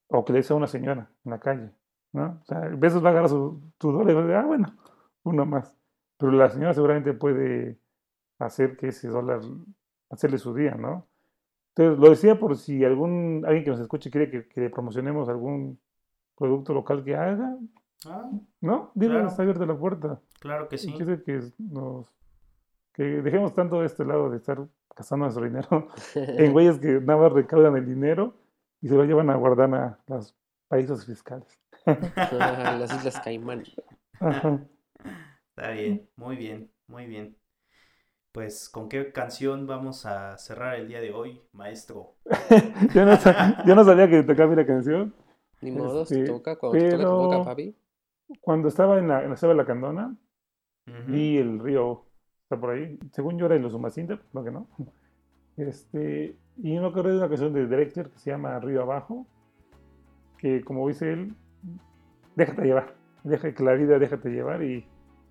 o 0.07 0.25
que 0.25 0.33
le 0.33 0.39
des 0.39 0.51
a 0.51 0.55
una 0.55 0.67
señora 0.67 1.09
en 1.25 1.31
la 1.31 1.39
calle? 1.39 1.71
¿no? 2.13 2.39
O 2.41 2.45
sea, 2.45 2.59
Besos 2.75 3.03
va 3.03 3.09
a 3.09 3.11
agarrar 3.11 3.29
su, 3.29 3.61
tu 3.77 3.91
dólar 3.91 4.11
y 4.11 4.13
va 4.15 4.19
a 4.21 4.23
decir, 4.23 4.35
ah, 4.37 4.45
bueno, 4.45 4.73
uno 5.23 5.45
más. 5.45 5.75
Pero 6.17 6.31
la 6.31 6.49
señora 6.49 6.73
seguramente 6.73 7.13
puede 7.13 7.77
hacer 8.39 8.75
que 8.77 8.87
ese 8.87 9.07
dólar, 9.09 9.41
hacerle 10.09 10.37
su 10.39 10.53
día, 10.53 10.73
¿no? 10.75 11.07
Entonces, 11.75 11.99
lo 11.99 12.09
decía 12.09 12.39
por 12.39 12.57
si 12.57 12.83
algún, 12.83 13.43
alguien 13.45 13.63
que 13.63 13.69
nos 13.69 13.79
escuche 13.79 14.09
quiere 14.09 14.29
que, 14.31 14.47
que 14.47 14.69
promocionemos 14.69 15.29
algún 15.29 15.79
producto 16.35 16.73
local 16.73 17.03
que 17.03 17.15
haga, 17.15 17.55
Ah, 18.07 18.29
¿no? 18.61 18.91
Dile, 18.95 19.15
Claro. 19.15 19.27
está 19.27 19.41
abierta 19.43 19.65
la 19.65 19.77
puerta. 19.77 20.21
Claro 20.39 20.67
que 20.69 20.77
sí. 20.77 20.91
Quiere 20.93 21.21
que 21.23 21.41
nos, 21.57 22.07
que 22.93 23.03
dejemos 23.03 23.53
tanto 23.53 23.79
de 23.81 23.85
este 23.85 24.05
lado 24.05 24.29
de 24.29 24.37
estar 24.37 24.59
gastando 24.95 25.25
nuestro 25.25 25.45
dinero 25.45 25.87
en 26.15 26.51
güeyes 26.51 26.79
que 26.79 26.99
nada 27.01 27.19
más 27.19 27.31
recaudan 27.31 27.75
el 27.77 27.85
dinero 27.85 28.33
y 28.81 28.87
se 28.87 28.95
lo 28.95 29.03
llevan 29.05 29.29
a 29.29 29.35
guardar 29.35 29.73
a 29.75 29.99
los 30.07 30.35
países 30.67 31.05
fiscales. 31.05 31.47
Las 31.85 32.93
Islas 32.95 33.19
Caimán. 33.23 33.63
Ajá. 34.19 34.59
Está 35.55 35.71
bien, 35.71 36.07
muy 36.15 36.35
bien, 36.35 36.71
muy 36.87 37.05
bien. 37.05 37.35
Pues, 38.31 38.69
¿con 38.69 38.87
qué 38.89 39.11
canción 39.11 39.65
vamos 39.65 40.05
a 40.05 40.37
cerrar 40.37 40.75
el 40.75 40.87
día 40.87 41.01
de 41.01 41.11
hoy, 41.11 41.41
maestro? 41.51 42.13
yo, 42.93 43.03
no, 43.05 43.15
sa- 43.17 43.63
yo 43.65 43.73
no 43.75 43.83
sabía 43.83 44.07
que 44.09 44.21
tocaba 44.23 44.53
la 44.55 44.65
canción. 44.65 45.13
Ni 45.61 45.71
modo, 45.71 46.03
Este, 46.03 46.23
toca 46.25 46.55
cuando 46.57 46.77
te 46.77 46.91
toca, 46.91 47.03
toca, 47.03 47.29
pero- 47.29 47.43
papi. 47.45 47.75
Cuando 48.41 48.67
estaba 48.67 48.99
en 48.99 49.07
la, 49.07 49.23
en 49.23 49.31
la 49.31 49.35
Selva 49.35 49.53
de 49.55 49.57
la 49.57 49.65
Candona, 49.65 50.15
Ujú. 50.89 51.11
vi 51.11 51.37
el 51.37 51.59
río, 51.59 52.05
está 52.43 52.59
por 52.59 52.71
ahí. 52.71 52.97
Según 53.11 53.37
yo 53.37 53.45
era 53.45 53.55
en 53.55 53.63
los 53.63 53.73
Umacinta, 53.73 54.19
no 54.33 54.43
que 54.43 54.51
no. 54.51 54.67
Este, 55.57 56.35
y 56.57 56.79
me 56.79 56.85
acordé 56.87 57.11
de 57.11 57.17
una 57.17 57.27
canción 57.27 57.53
de 57.53 57.67
Director 57.67 58.09
que 58.09 58.19
se 58.19 58.31
llama 58.31 58.59
Río 58.59 58.81
Abajo, 58.81 59.25
que 60.37 60.63
como 60.63 60.87
dice 60.87 61.11
él, 61.11 61.35
déjate 62.35 62.63
llevar, 62.63 62.95
deja 63.23 63.53
que 63.53 63.63
la 63.63 63.73
vida 63.73 63.99
déjate 63.99 64.29
llevar 64.29 64.63
y, 64.63 64.85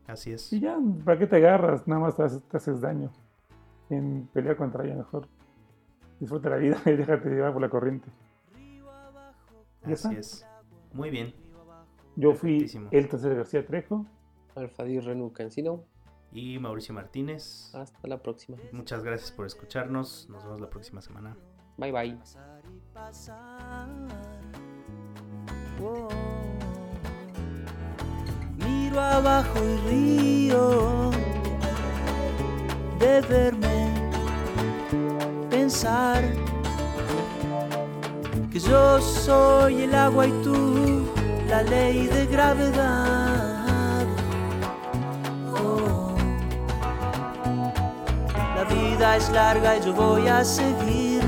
Así 0.07 0.33
es. 0.33 0.53
y 0.53 0.61
ya, 0.61 0.79
¿para 1.05 1.19
qué 1.19 1.27
te 1.27 1.37
agarras? 1.37 1.87
Nada 1.89 2.01
más 2.03 2.17
te 2.17 2.23
haces, 2.25 2.43
te 2.43 2.57
haces 2.59 2.81
daño 2.81 3.11
en 3.91 4.29
pelear 4.33 4.57
contra 4.57 4.85
ella 4.85 4.97
mejor. 4.97 5.27
Disfruta 6.21 6.51
la 6.51 6.57
vida 6.57 6.77
y 6.87 6.93
déjate 6.93 7.31
llevar 7.31 7.53
por 7.53 7.63
la 7.63 7.71
corriente. 7.71 8.09
Así 9.83 9.93
está. 9.93 10.13
es. 10.13 10.47
Muy 10.93 11.09
bien. 11.11 11.33
Yo 12.17 12.35
fui 12.35 12.67
el 12.91 13.09
tercer 13.09 13.37
García 13.37 13.65
Trejo. 13.65 14.05
Alfadir 14.55 15.05
Renu 15.05 15.33
Cancino. 15.33 15.85
Y 16.33 16.59
Mauricio 16.59 16.95
Martínez. 16.95 17.75
Hasta 17.75 18.07
la 18.07 18.23
próxima. 18.23 18.59
Muchas 18.73 19.03
gracias 19.03 19.33
por 19.33 19.47
escucharnos. 19.47 20.29
Nos 20.29 20.45
vemos 20.45 20.61
la 20.61 20.69
próxima 20.69 21.01
semana. 21.01 21.37
Bye 21.79 21.93
bye. 21.93 22.17
pasar 22.17 22.63
y 22.67 22.81
pasar. 22.93 23.89
Oh. 25.83 26.09
Miro 28.59 29.01
abajo 29.01 29.59
y 29.63 29.77
río 29.89 31.11
de 32.99 33.21
verme 33.23 34.11
pensar 35.51 36.25
que 38.51 38.59
yo 38.59 39.01
soy 39.01 39.83
el 39.83 39.95
agua 39.95 40.27
y 40.27 40.33
tú 40.43 41.07
la 41.49 41.63
ley 41.63 42.07
de 42.07 42.27
gravedad. 42.27 43.58
Vida 48.99 49.17
es 49.17 49.31
larga 49.31 49.77
y 49.77 49.81
yo 49.81 49.93
voy 49.95 50.27
a 50.27 50.45
seguir. 50.45 51.23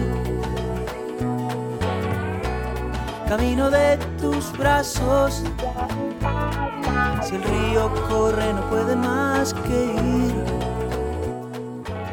Camino 3.29 3.71
de 3.71 3.97
tus 4.21 4.53
brazos. 4.59 5.45
Si 7.23 7.37
el 7.37 7.43
río 7.43 7.89
corre 8.09 8.53
no 8.55 8.69
puede 8.69 8.97
más 8.97 9.55
que 9.55 9.85
ir. 9.85 10.35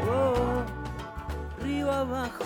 Oh, 0.07 1.63
río 1.63 1.91
abajo. 1.91 2.45